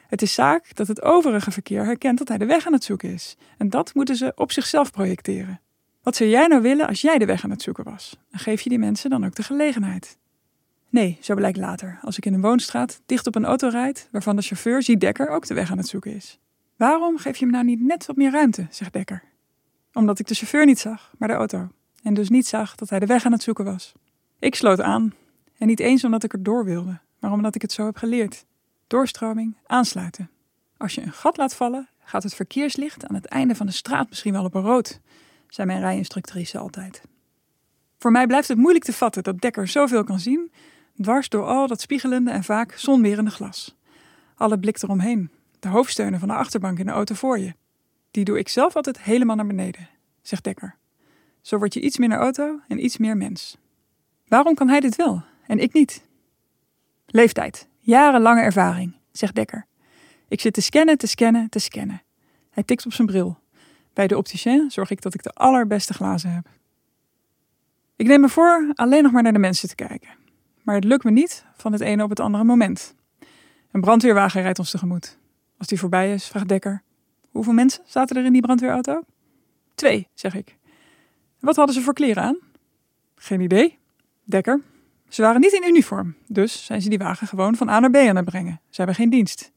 Het 0.08 0.22
is 0.22 0.34
zaak 0.34 0.76
dat 0.76 0.88
het 0.88 1.02
overige 1.02 1.52
verkeer 1.52 1.86
herkent 1.86 2.18
dat 2.18 2.28
hij 2.28 2.38
de 2.38 2.46
weg 2.46 2.66
aan 2.66 2.74
het 2.74 2.84
zoeken 2.84 3.14
is. 3.14 3.38
En 3.58 3.70
dat 3.70 3.94
moeten 3.94 4.16
ze 4.16 4.32
op 4.36 4.52
zichzelf 4.52 4.92
projecteren. 4.92 5.62
Wat 6.04 6.16
zou 6.16 6.30
jij 6.30 6.48
nou 6.48 6.62
willen 6.62 6.88
als 6.88 7.02
jij 7.02 7.18
de 7.18 7.26
weg 7.26 7.44
aan 7.44 7.50
het 7.50 7.62
zoeken 7.62 7.84
was? 7.84 8.18
En 8.32 8.40
geef 8.40 8.62
je 8.62 8.70
die 8.70 8.80
mensen 8.80 9.10
dan 9.10 9.26
ook 9.26 9.36
de 9.36 9.44
gelegenheid? 9.44 10.18
Nee, 10.90 11.18
zo 11.22 11.36
blijkt 11.36 11.58
later, 11.58 12.00
als 12.02 12.18
ik 12.18 12.26
in 12.26 12.34
een 12.34 12.42
woonstraat 12.42 13.02
dicht 13.06 13.28
op 13.28 13.36
een 13.36 13.46
auto 13.46 13.68
rijd, 13.68 14.08
waarvan 14.12 14.36
de 14.36 14.42
chauffeur 14.42 14.84
ziet 14.84 15.00
Dekker 15.00 15.30
ook 15.30 15.48
de 15.48 15.54
weg 15.54 15.72
aan 15.72 15.78
het 15.78 15.88
zoeken 15.88 16.16
is. 16.16 16.40
Waarom 16.76 17.18
geef 17.18 17.38
je 17.38 17.44
hem 17.44 17.54
nou 17.54 17.66
niet 17.66 17.82
net 17.82 18.06
wat 18.06 18.16
meer 18.16 18.32
ruimte, 18.32 18.68
zegt 18.70 18.94
Dekker. 18.94 19.24
Omdat 19.94 20.20
ik 20.20 20.28
de 20.28 20.36
chauffeur 20.36 20.66
niet 20.66 20.80
zag, 20.80 21.14
maar 21.18 21.28
de 21.28 21.34
auto. 21.34 21.70
En 22.04 22.14
dus 22.14 22.30
niet 22.30 22.48
zag 22.48 22.76
dat 22.76 22.90
hij 22.90 23.00
de 23.00 23.06
weg 23.06 23.26
aan 23.26 23.32
het 23.32 23.44
zoeken 23.44 23.66
was. 23.66 23.94
Ik 24.40 24.56
sloot 24.56 24.82
aan. 24.82 25.14
En 25.58 25.68
niet 25.68 25.80
eens 25.80 26.04
omdat 26.04 26.24
ik 26.24 26.34
er 26.34 26.44
door 26.44 26.66
wilde, 26.66 27.00
maar 27.24 27.32
omdat 27.32 27.56
ik 27.56 27.62
het 27.62 27.72
zo 27.72 27.86
heb 27.86 27.98
geleerd. 27.98 28.46
Doorstroming, 28.88 29.58
aansluiten. 29.66 30.30
Als 30.78 30.96
je 30.96 31.02
een 31.02 31.12
gat 31.12 31.38
laat 31.38 31.56
vallen, 31.56 31.90
gaat 32.00 32.24
het 32.24 32.36
verkeerslicht 32.36 33.08
aan 33.08 33.16
het 33.16 33.26
einde 33.26 33.56
van 33.56 33.66
de 33.66 33.72
straat 33.72 34.10
misschien 34.10 34.34
wel 34.34 34.44
op 34.44 34.54
een 34.54 34.62
rood, 34.62 35.00
zei 35.48 35.68
mijn 35.68 35.80
rijinstructrice 35.80 36.58
altijd. 36.58 37.02
Voor 37.98 38.12
mij 38.12 38.28
blijft 38.28 38.48
het 38.48 38.58
moeilijk 38.58 38.86
te 38.86 38.94
vatten 38.94 39.24
dat 39.24 39.42
Dekker 39.42 39.68
zoveel 39.68 40.04
kan 40.04 40.20
zien, 40.20 40.52
dwars 41.02 41.30
door 41.30 41.46
al 41.46 41.68
dat 41.68 41.82
spiegelende 41.82 42.32
en 42.32 42.44
vaak 42.44 42.74
zonwerende 42.74 43.32
glas. 43.32 43.76
Alle 44.36 44.60
blik 44.60 44.82
eromheen, 44.82 45.32
de 45.60 45.68
hoofdsteunen 45.68 46.20
van 46.20 46.28
de 46.28 46.34
achterbank 46.34 46.80
in 46.80 46.86
de 46.86 46.92
auto 46.92 47.16
voor 47.16 47.40
je. 47.40 47.56
Die 48.12 48.24
doe 48.24 48.38
ik 48.38 48.50
zelf 48.50 48.76
altijd 48.76 49.02
helemaal 49.02 49.36
naar 49.36 49.48
beneden, 49.48 49.90
zegt 50.22 50.44
Dekker. 50.44 50.76
Zo 51.42 51.58
word 51.58 51.74
je 51.74 51.82
iets 51.82 51.98
minder 51.98 52.18
auto 52.18 52.60
en 52.68 52.84
iets 52.84 52.98
meer 52.98 53.18
mens. 53.18 53.58
Waarom 54.28 54.56
kan 54.56 54.70
hij 54.70 54.80
dit 54.80 54.96
wel 54.96 55.24
en 55.48 55.60
ik 55.60 55.74
niet? 55.74 56.12
Leeftijd, 57.16 57.68
jarenlange 57.80 58.42
ervaring, 58.42 58.96
zegt 59.12 59.36
Dekker. 59.36 59.66
Ik 60.28 60.42
zit 60.42 60.54
te 60.54 60.62
scannen, 60.62 60.98
te 60.98 61.08
scannen, 61.08 61.50
te 61.50 61.60
scannen. 61.60 62.02
Hij 62.50 62.64
tikt 62.64 62.86
op 62.86 62.94
zijn 62.94 63.08
bril. 63.08 63.38
Bij 63.94 64.08
de 64.08 64.18
opticien 64.18 64.72
zorg 64.72 64.90
ik 64.90 65.02
dat 65.02 65.14
ik 65.14 65.24
de 65.24 65.30
allerbeste 65.30 65.94
glazen 65.94 66.34
heb. 66.34 66.48
Ik 67.96 68.08
neem 68.08 68.22
me 68.22 68.30
voor 68.30 68.72
alleen 68.74 69.04
nog 69.04 69.12
maar 69.12 69.24
naar 69.24 69.34
de 69.34 69.40
mensen 69.40 69.68
te 69.68 69.76
kijken. 69.76 70.10
Maar 70.64 70.76
het 70.76 70.84
lukt 70.84 71.04
me 71.04 71.12
niet 71.12 71.46
van 71.56 71.72
het 71.72 71.82
ene 71.82 72.04
op 72.04 72.10
het 72.10 72.20
andere 72.20 72.44
moment. 72.44 72.96
Een 73.72 73.82
brandweerwagen 73.82 74.42
rijdt 74.42 74.60
ons 74.60 74.72
tegemoet. 74.72 75.18
Als 75.58 75.68
die 75.68 75.80
voorbij 75.80 76.14
is, 76.14 76.28
vraagt 76.28 76.48
Dekker: 76.48 76.82
Hoeveel 77.30 77.54
mensen 77.54 77.84
zaten 77.86 78.18
er 78.18 78.26
in 78.26 78.34
die 78.34 78.42
brandweerauto? 78.42 79.02
Twee, 79.76 80.08
zeg 80.14 80.36
ik. 80.36 80.58
Wat 81.40 81.56
hadden 81.56 81.76
ze 81.76 81.82
voor 81.82 81.94
kleren 81.94 82.24
aan? 82.24 82.38
Geen 83.16 83.42
idee. 83.42 83.80
Dekker. 84.24 84.62
Ze 85.14 85.22
waren 85.22 85.42
niet 85.42 85.54
in 85.54 85.68
uniform, 85.68 86.16
dus 86.28 86.66
zijn 86.66 86.82
ze 86.82 86.90
die 86.90 86.98
wagen 86.98 87.28
gewoon 87.28 87.56
van 87.56 87.70
A 87.70 87.80
naar 87.80 87.90
B 87.90 87.96
aan 87.96 88.16
het 88.16 88.26
brengen. 88.26 88.62
Ze 88.70 88.76
hebben 88.76 88.96
geen 88.96 89.10
dienst. 89.10 89.52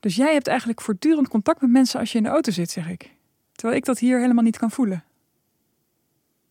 Dus 0.00 0.16
jij 0.16 0.32
hebt 0.32 0.46
eigenlijk 0.46 0.80
voortdurend 0.80 1.28
contact 1.28 1.60
met 1.60 1.70
mensen 1.70 2.00
als 2.00 2.12
je 2.12 2.18
in 2.18 2.24
de 2.24 2.30
auto 2.30 2.50
zit, 2.50 2.70
zeg 2.70 2.88
ik. 2.88 3.16
Terwijl 3.52 3.78
ik 3.78 3.84
dat 3.84 3.98
hier 3.98 4.20
helemaal 4.20 4.44
niet 4.44 4.58
kan 4.58 4.70
voelen. 4.70 5.04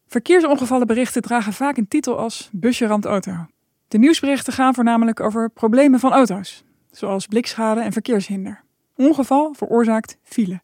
Verkeersongevallenberichten 0.07 1.21
dragen 1.21 1.53
vaak 1.53 1.77
een 1.77 1.87
titel 1.87 2.17
als 2.17 2.49
busje 2.51 2.85
ramt 2.85 3.05
auto. 3.05 3.47
De 3.87 3.97
nieuwsberichten 3.97 4.53
gaan 4.53 4.73
voornamelijk 4.73 5.19
over 5.19 5.49
problemen 5.49 5.99
van 5.99 6.11
auto's, 6.11 6.63
zoals 6.91 7.27
blikschade 7.27 7.81
en 7.81 7.91
verkeershinder. 7.91 8.63
Ongeval 8.95 9.53
veroorzaakt 9.53 10.17
file. 10.23 10.61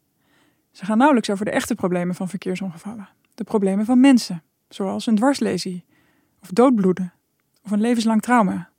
Ze 0.72 0.84
gaan 0.84 0.98
nauwelijks 0.98 1.30
over 1.30 1.44
de 1.44 1.50
echte 1.50 1.74
problemen 1.74 2.14
van 2.14 2.28
verkeersongevallen. 2.28 3.08
De 3.34 3.44
problemen 3.44 3.84
van 3.84 4.00
mensen, 4.00 4.42
zoals 4.68 5.06
een 5.06 5.16
dwarslesie, 5.16 5.84
of 6.42 6.48
doodbloeden, 6.48 7.12
of 7.62 7.70
een 7.70 7.80
levenslang 7.80 8.22
trauma. 8.22 8.70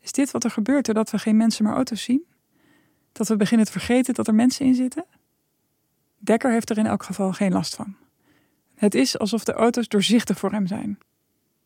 Is 0.00 0.12
dit 0.12 0.30
wat 0.30 0.44
er 0.44 0.50
gebeurt 0.50 0.84
doordat 0.84 1.10
we 1.10 1.18
geen 1.18 1.36
mensen 1.36 1.64
maar 1.64 1.74
auto's 1.74 2.02
zien? 2.02 2.24
Dat 3.12 3.28
we 3.28 3.36
beginnen 3.36 3.66
te 3.66 3.72
vergeten 3.72 4.14
dat 4.14 4.26
er 4.26 4.34
mensen 4.34 4.66
in 4.66 4.74
zitten? 4.74 5.04
Dekker 6.18 6.50
heeft 6.50 6.70
er 6.70 6.78
in 6.78 6.86
elk 6.86 7.02
geval 7.02 7.32
geen 7.32 7.52
last 7.52 7.74
van. 7.74 7.96
Het 8.74 8.94
is 8.94 9.18
alsof 9.18 9.44
de 9.44 9.52
auto's 9.52 9.88
doorzichtig 9.88 10.38
voor 10.38 10.52
hem 10.52 10.66
zijn. 10.66 10.98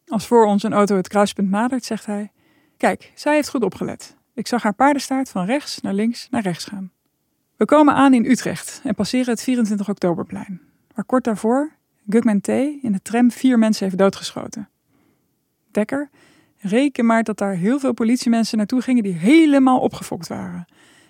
Als 0.07 0.27
voor 0.27 0.47
ons 0.47 0.63
een 0.63 0.73
auto 0.73 0.97
het 0.97 1.09
kruispunt 1.09 1.51
nadert, 1.51 1.85
zegt 1.85 2.07
hij: 2.07 2.33
Kijk, 2.77 3.13
zij 3.15 3.35
heeft 3.35 3.49
goed 3.49 3.63
opgelet. 3.63 4.17
Ik 4.35 4.47
zag 4.47 4.63
haar 4.63 4.75
paardenstaart 4.75 5.29
van 5.31 5.45
rechts 5.45 5.81
naar 5.81 5.95
links 5.95 6.29
naar 6.31 6.43
rechts 6.43 6.65
gaan. 6.65 6.91
We 7.57 7.65
komen 7.65 7.95
aan 7.95 8.15
in 8.15 8.25
Utrecht 8.25 8.81
en 8.85 8.95
passeren 8.95 9.31
het 9.31 9.43
24 9.43 9.89
Oktoberplein, 9.89 10.61
waar 10.95 11.05
kort 11.05 11.25
daarvoor 11.25 11.73
Gugman 12.09 12.41
T. 12.41 12.49
in 12.49 12.93
de 12.93 13.03
tram 13.03 13.31
vier 13.31 13.59
mensen 13.59 13.85
heeft 13.85 13.99
doodgeschoten. 13.99 14.69
Reken 16.59 17.07
maar 17.07 17.23
dat 17.23 17.39
daar 17.39 17.55
heel 17.55 17.79
veel 17.79 17.93
politiemensen 17.93 18.59
naartoe 18.59 18.81
gingen 18.81 19.03
die 19.03 19.13
helemaal 19.13 19.79
opgefokt 19.79 20.29
waren. 20.29 20.67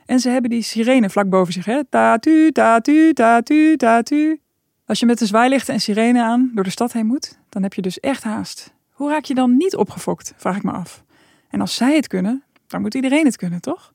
En 0.06 0.20
ze 0.20 0.28
hebben 0.28 0.50
die 0.50 0.62
sirene 0.62 1.10
vlak 1.10 1.28
boven 1.28 1.52
zich? 1.52 1.82
Tatu, 1.90 2.52
tatu, 2.52 3.12
tatu, 3.12 3.76
tatu. 3.76 4.40
Als 4.86 5.00
je 5.00 5.06
met 5.06 5.18
de 5.18 5.26
zwaailichten 5.26 5.74
en 5.74 5.80
sirene 5.80 6.22
aan 6.22 6.50
door 6.54 6.64
de 6.64 6.70
stad 6.70 6.92
heen 6.92 7.06
moet, 7.06 7.38
dan 7.48 7.62
heb 7.62 7.74
je 7.74 7.82
dus 7.82 8.00
echt 8.00 8.22
haast. 8.22 8.74
Hoe 8.90 9.10
raak 9.10 9.24
je 9.24 9.34
dan 9.34 9.56
niet 9.56 9.76
opgefokt, 9.76 10.32
vraag 10.36 10.56
ik 10.56 10.62
me 10.62 10.72
af. 10.72 11.04
En 11.48 11.60
als 11.60 11.74
zij 11.74 11.96
het 11.96 12.06
kunnen, 12.06 12.42
dan 12.66 12.80
moet 12.80 12.94
iedereen 12.94 13.24
het 13.24 13.36
kunnen, 13.36 13.60
toch? 13.60 13.94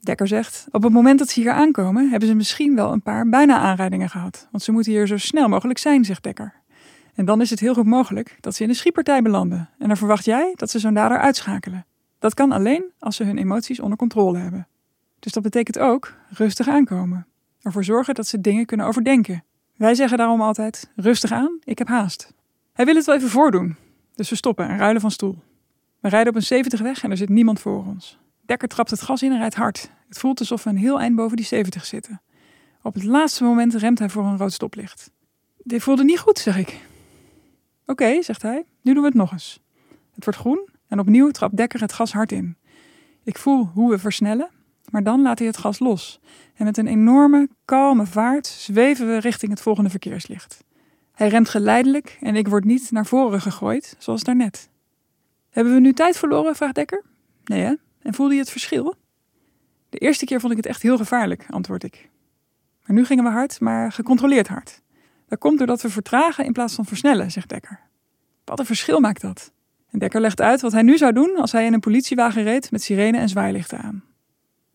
Dekker 0.00 0.28
zegt, 0.28 0.66
op 0.70 0.82
het 0.82 0.92
moment 0.92 1.18
dat 1.18 1.28
ze 1.28 1.40
hier 1.40 1.52
aankomen, 1.52 2.10
hebben 2.10 2.28
ze 2.28 2.34
misschien 2.34 2.74
wel 2.74 2.92
een 2.92 3.02
paar 3.02 3.28
bijna 3.28 3.58
aanrijdingen 3.58 4.08
gehad. 4.08 4.48
Want 4.50 4.62
ze 4.62 4.72
moeten 4.72 4.92
hier 4.92 5.06
zo 5.06 5.16
snel 5.16 5.48
mogelijk 5.48 5.78
zijn, 5.78 6.04
zegt 6.04 6.22
Dekker. 6.22 6.54
En 7.14 7.24
dan 7.24 7.40
is 7.40 7.50
het 7.50 7.60
heel 7.60 7.74
goed 7.74 7.86
mogelijk 7.86 8.36
dat 8.40 8.54
ze 8.54 8.62
in 8.62 8.68
een 8.68 8.74
schietpartij 8.74 9.22
belanden. 9.22 9.70
En 9.78 9.88
dan 9.88 9.96
verwacht 9.96 10.24
jij 10.24 10.52
dat 10.56 10.70
ze 10.70 10.78
zo'n 10.78 10.94
dader 10.94 11.18
uitschakelen. 11.18 11.86
Dat 12.18 12.34
kan 12.34 12.52
alleen 12.52 12.84
als 12.98 13.16
ze 13.16 13.24
hun 13.24 13.38
emoties 13.38 13.80
onder 13.80 13.98
controle 13.98 14.38
hebben. 14.38 14.68
Dus 15.18 15.32
dat 15.32 15.42
betekent 15.42 15.78
ook 15.78 16.14
rustig 16.28 16.68
aankomen. 16.68 17.26
Ervoor 17.60 17.84
zorgen 17.84 18.14
dat 18.14 18.26
ze 18.26 18.40
dingen 18.40 18.66
kunnen 18.66 18.86
overdenken. 18.86 19.44
Wij 19.76 19.94
zeggen 19.94 20.18
daarom 20.18 20.40
altijd: 20.40 20.90
rustig 20.96 21.32
aan, 21.32 21.58
ik 21.64 21.78
heb 21.78 21.88
haast. 21.88 22.32
Hij 22.72 22.84
wil 22.84 22.94
het 22.94 23.04
wel 23.04 23.14
even 23.14 23.28
voordoen. 23.28 23.76
Dus 24.14 24.30
we 24.30 24.36
stoppen 24.36 24.68
en 24.68 24.78
ruilen 24.78 25.00
van 25.00 25.10
stoel. 25.10 25.38
We 26.00 26.08
rijden 26.08 26.28
op 26.28 26.38
een 26.38 26.46
70 26.46 26.80
weg 26.80 27.02
en 27.02 27.10
er 27.10 27.16
zit 27.16 27.28
niemand 27.28 27.60
voor 27.60 27.86
ons. 27.86 28.18
Dekker 28.40 28.68
trapt 28.68 28.90
het 28.90 29.02
gas 29.02 29.22
in 29.22 29.32
en 29.32 29.38
rijdt 29.38 29.54
hard. 29.54 29.90
Het 30.08 30.18
voelt 30.18 30.40
alsof 30.40 30.64
we 30.64 30.70
een 30.70 30.76
heel 30.76 31.00
eind 31.00 31.16
boven 31.16 31.36
die 31.36 31.46
70 31.46 31.84
zitten. 31.84 32.20
Op 32.82 32.94
het 32.94 33.04
laatste 33.04 33.44
moment 33.44 33.74
remt 33.74 33.98
hij 33.98 34.08
voor 34.08 34.24
een 34.24 34.36
rood 34.36 34.52
stoplicht. 34.52 35.10
Dit 35.58 35.82
voelde 35.82 36.04
niet 36.04 36.18
goed, 36.18 36.38
zeg 36.38 36.58
ik. 36.58 36.80
Oké, 37.86 38.22
zegt 38.22 38.42
hij, 38.42 38.64
nu 38.82 38.92
doen 38.92 39.02
we 39.02 39.08
het 39.08 39.18
nog 39.18 39.32
eens. 39.32 39.62
Het 40.14 40.24
wordt 40.24 40.38
groen 40.38 40.68
en 40.88 40.98
opnieuw 40.98 41.30
trapt 41.30 41.56
Dekker 41.56 41.80
het 41.80 41.92
gas 41.92 42.12
hard 42.12 42.32
in. 42.32 42.56
Ik 43.24 43.38
voel 43.38 43.70
hoe 43.74 43.90
we 43.90 43.98
versnellen, 43.98 44.50
maar 44.90 45.02
dan 45.02 45.22
laat 45.22 45.38
hij 45.38 45.46
het 45.46 45.56
gas 45.56 45.78
los. 45.78 46.20
En 46.54 46.64
met 46.64 46.76
een 46.76 46.86
enorme, 46.86 47.48
kalme 47.64 48.06
vaart 48.06 48.46
zweven 48.46 49.06
we 49.06 49.16
richting 49.16 49.50
het 49.50 49.60
volgende 49.60 49.90
verkeerslicht. 49.90 50.64
Hij 51.12 51.28
remt 51.28 51.48
geleidelijk 51.48 52.18
en 52.20 52.36
ik 52.36 52.48
word 52.48 52.64
niet 52.64 52.90
naar 52.90 53.06
voren 53.06 53.40
gegooid, 53.40 53.96
zoals 53.98 54.22
daarnet. 54.22 54.70
Hebben 55.50 55.74
we 55.74 55.80
nu 55.80 55.92
tijd 55.92 56.16
verloren? 56.16 56.56
vraagt 56.56 56.74
Dekker. 56.74 57.02
Nee 57.44 57.60
hè? 57.60 57.74
En 58.02 58.14
voelde 58.14 58.34
je 58.34 58.40
het 58.40 58.50
verschil? 58.50 58.94
De 59.88 59.98
eerste 59.98 60.24
keer 60.24 60.40
vond 60.40 60.52
ik 60.52 60.58
het 60.58 60.66
echt 60.66 60.82
heel 60.82 60.96
gevaarlijk, 60.96 61.46
antwoord 61.50 61.84
ik. 61.84 62.10
Maar 62.86 62.96
nu 62.96 63.04
gingen 63.04 63.24
we 63.24 63.30
hard, 63.30 63.60
maar 63.60 63.92
gecontroleerd 63.92 64.48
hard. 64.48 64.82
Dat 65.32 65.40
komt 65.40 65.58
doordat 65.58 65.82
we 65.82 65.90
vertragen 65.90 66.44
in 66.44 66.52
plaats 66.52 66.74
van 66.74 66.84
versnellen, 66.84 67.30
zegt 67.30 67.48
Dekker. 67.48 67.80
Wat 68.44 68.58
een 68.58 68.66
verschil 68.66 69.00
maakt 69.00 69.20
dat? 69.20 69.52
En 69.90 69.98
Dekker 69.98 70.20
legt 70.20 70.40
uit 70.40 70.60
wat 70.60 70.72
hij 70.72 70.82
nu 70.82 70.96
zou 70.96 71.12
doen 71.12 71.36
als 71.36 71.52
hij 71.52 71.66
in 71.66 71.72
een 71.72 71.80
politiewagen 71.80 72.42
reed 72.42 72.70
met 72.70 72.82
sirene 72.82 73.18
en 73.18 73.28
zwaailichten 73.28 73.78
aan. 73.78 74.04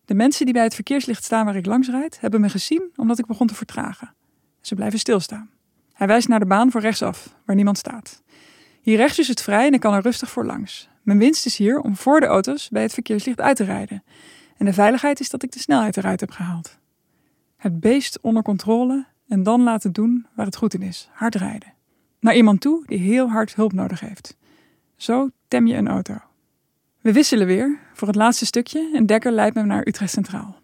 De 0.04 0.14
mensen 0.14 0.44
die 0.44 0.54
bij 0.54 0.62
het 0.62 0.74
verkeerslicht 0.74 1.24
staan 1.24 1.44
waar 1.44 1.56
ik 1.56 1.66
langs 1.66 1.88
rijd, 1.88 2.20
hebben 2.20 2.40
me 2.40 2.48
gezien 2.48 2.90
omdat 2.96 3.18
ik 3.18 3.26
begon 3.26 3.46
te 3.46 3.54
vertragen. 3.54 4.14
Ze 4.60 4.74
blijven 4.74 4.98
stilstaan. 4.98 5.50
Hij 5.92 6.06
wijst 6.06 6.28
naar 6.28 6.40
de 6.40 6.46
baan 6.46 6.70
voor 6.70 6.80
rechtsaf, 6.80 7.34
waar 7.44 7.56
niemand 7.56 7.78
staat. 7.78 8.22
Hier 8.80 8.96
rechts 8.96 9.18
is 9.18 9.28
het 9.28 9.42
vrij 9.42 9.66
en 9.66 9.74
ik 9.74 9.80
kan 9.80 9.94
er 9.94 10.02
rustig 10.02 10.30
voor 10.30 10.44
langs. 10.44 10.88
Mijn 11.02 11.18
winst 11.18 11.46
is 11.46 11.56
hier 11.56 11.80
om 11.80 11.96
voor 11.96 12.20
de 12.20 12.26
auto's 12.26 12.68
bij 12.68 12.82
het 12.82 12.94
verkeerslicht 12.94 13.40
uit 13.40 13.56
te 13.56 13.64
rijden. 13.64 14.04
En 14.56 14.66
de 14.66 14.72
veiligheid 14.72 15.20
is 15.20 15.30
dat 15.30 15.42
ik 15.42 15.52
de 15.52 15.58
snelheid 15.58 15.96
eruit 15.96 16.20
heb 16.20 16.30
gehaald. 16.30 16.78
Het 17.56 17.80
beest 17.80 18.20
onder 18.20 18.42
controle 18.42 19.06
en 19.28 19.42
dan 19.42 19.62
laten 19.62 19.92
doen 19.92 20.26
waar 20.34 20.46
het 20.46 20.56
goed 20.56 20.74
in 20.74 20.82
is: 20.82 21.08
hard 21.12 21.34
rijden. 21.34 21.72
Naar 22.20 22.34
iemand 22.34 22.60
toe 22.60 22.82
die 22.86 22.98
heel 22.98 23.28
hard 23.28 23.54
hulp 23.54 23.72
nodig 23.72 24.00
heeft. 24.00 24.36
Zo 24.96 25.28
tem 25.48 25.66
je 25.66 25.74
een 25.74 25.88
auto. 25.88 26.14
We 27.00 27.12
wisselen 27.12 27.46
weer 27.46 27.78
voor 27.92 28.08
het 28.08 28.16
laatste 28.16 28.46
stukje 28.46 28.90
en 28.94 29.06
Dekker 29.06 29.32
leidt 29.32 29.54
me 29.54 29.62
naar 29.62 29.86
Utrecht 29.86 30.12
Centraal. 30.12 30.56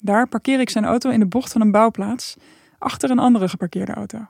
Daar 0.00 0.28
parkeer 0.28 0.60
ik 0.60 0.70
zijn 0.70 0.84
auto 0.84 1.10
in 1.10 1.18
de 1.18 1.26
bocht 1.26 1.52
van 1.52 1.60
een 1.60 1.70
bouwplaats 1.70 2.36
achter 2.78 3.10
een 3.10 3.18
andere 3.18 3.48
geparkeerde 3.48 3.92
auto. 3.92 4.26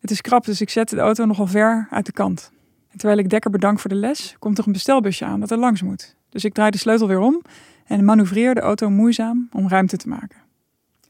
Het 0.00 0.10
is 0.10 0.20
krap, 0.20 0.44
dus 0.44 0.60
ik 0.60 0.70
zet 0.70 0.88
de 0.88 1.00
auto 1.00 1.24
nogal 1.24 1.46
ver 1.46 1.86
uit 1.90 2.06
de 2.06 2.12
kant. 2.12 2.52
En 2.88 2.98
terwijl 2.98 3.18
ik 3.18 3.30
Dekker 3.30 3.50
bedank 3.50 3.80
voor 3.80 3.90
de 3.90 3.96
les, 3.96 4.36
komt 4.38 4.58
er 4.58 4.66
een 4.66 4.72
bestelbusje 4.72 5.24
aan 5.24 5.40
dat 5.40 5.50
er 5.50 5.58
langs 5.58 5.82
moet. 5.82 6.16
Dus 6.28 6.44
ik 6.44 6.54
draai 6.54 6.70
de 6.70 6.78
sleutel 6.78 7.08
weer 7.08 7.18
om 7.18 7.42
en 7.86 8.04
manoeuvreer 8.04 8.54
de 8.54 8.60
auto 8.60 8.90
moeizaam 8.90 9.48
om 9.52 9.68
ruimte 9.68 9.96
te 9.96 10.08
maken. 10.08 10.38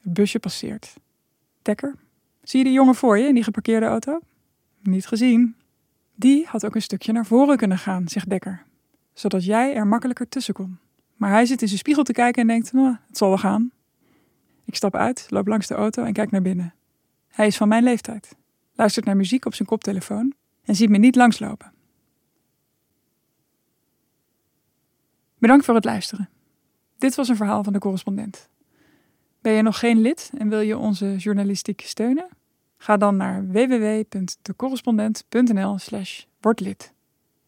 Het 0.03 0.13
busje 0.13 0.39
passeert. 0.39 0.95
Zie 2.43 2.59
je 2.59 2.65
die 2.65 2.73
jongen 2.73 2.95
voor 2.95 3.19
je 3.19 3.27
in 3.27 3.35
die 3.35 3.43
geparkeerde 3.43 3.87
auto? 3.87 4.21
Niet 4.83 5.07
gezien. 5.07 5.57
Die 6.15 6.47
had 6.47 6.67
ook 6.67 6.75
een 6.75 6.83
stukje 6.83 7.13
naar 7.13 7.27
voren 7.27 7.57
kunnen 7.57 7.79
gaan, 7.79 8.09
zegt 8.09 8.31
Dekker, 8.31 8.65
zodat 9.13 9.45
jij 9.45 9.75
er 9.75 9.87
makkelijker 9.87 10.29
tussen 10.29 10.55
kon. 10.55 10.79
Maar 11.17 11.31
hij 11.31 11.47
zit 11.47 11.63
in 11.63 11.67
zijn 11.67 11.79
spiegel 11.79 12.03
te 12.03 12.13
kijken 12.13 12.43
en 12.43 12.49
denkt: 12.49 12.73
nou, 12.73 12.97
het 13.07 13.17
zal 13.17 13.29
wel 13.29 13.39
gaan. 13.39 13.71
Ik 14.65 14.75
stap 14.75 14.95
uit, 14.95 15.27
loop 15.29 15.47
langs 15.47 15.67
de 15.67 15.75
auto 15.75 16.05
en 16.05 16.13
kijk 16.13 16.31
naar 16.31 16.43
binnen. 16.43 16.75
Hij 17.29 17.47
is 17.47 17.57
van 17.57 17.69
mijn 17.69 17.83
leeftijd, 17.83 18.37
luistert 18.75 19.05
naar 19.05 19.17
muziek 19.17 19.45
op 19.45 19.55
zijn 19.55 19.69
koptelefoon 19.69 20.35
en 20.65 20.75
ziet 20.75 20.91
me 20.91 20.99
niet 20.99 21.17
langslopen. 21.17 21.73
Bedankt 25.39 25.65
voor 25.65 25.75
het 25.75 25.85
luisteren. 25.85 26.29
Dit 26.99 27.15
was 27.15 27.29
een 27.29 27.37
verhaal 27.37 27.65
van 27.65 27.73
de 27.73 27.79
correspondent. 27.79 28.49
Ben 29.41 29.53
je 29.53 29.63
nog 29.63 29.79
geen 29.79 30.01
lid 30.01 30.31
en 30.39 30.49
wil 30.49 30.61
je 30.61 30.79
onze 30.79 31.17
journalistiek 31.17 31.81
steunen? 31.81 32.29
Ga 32.77 32.97
dan 32.97 33.17
naar 33.17 33.47
www.decorrespondent.nl/slash 33.47 36.25
wordlid. 36.41 36.97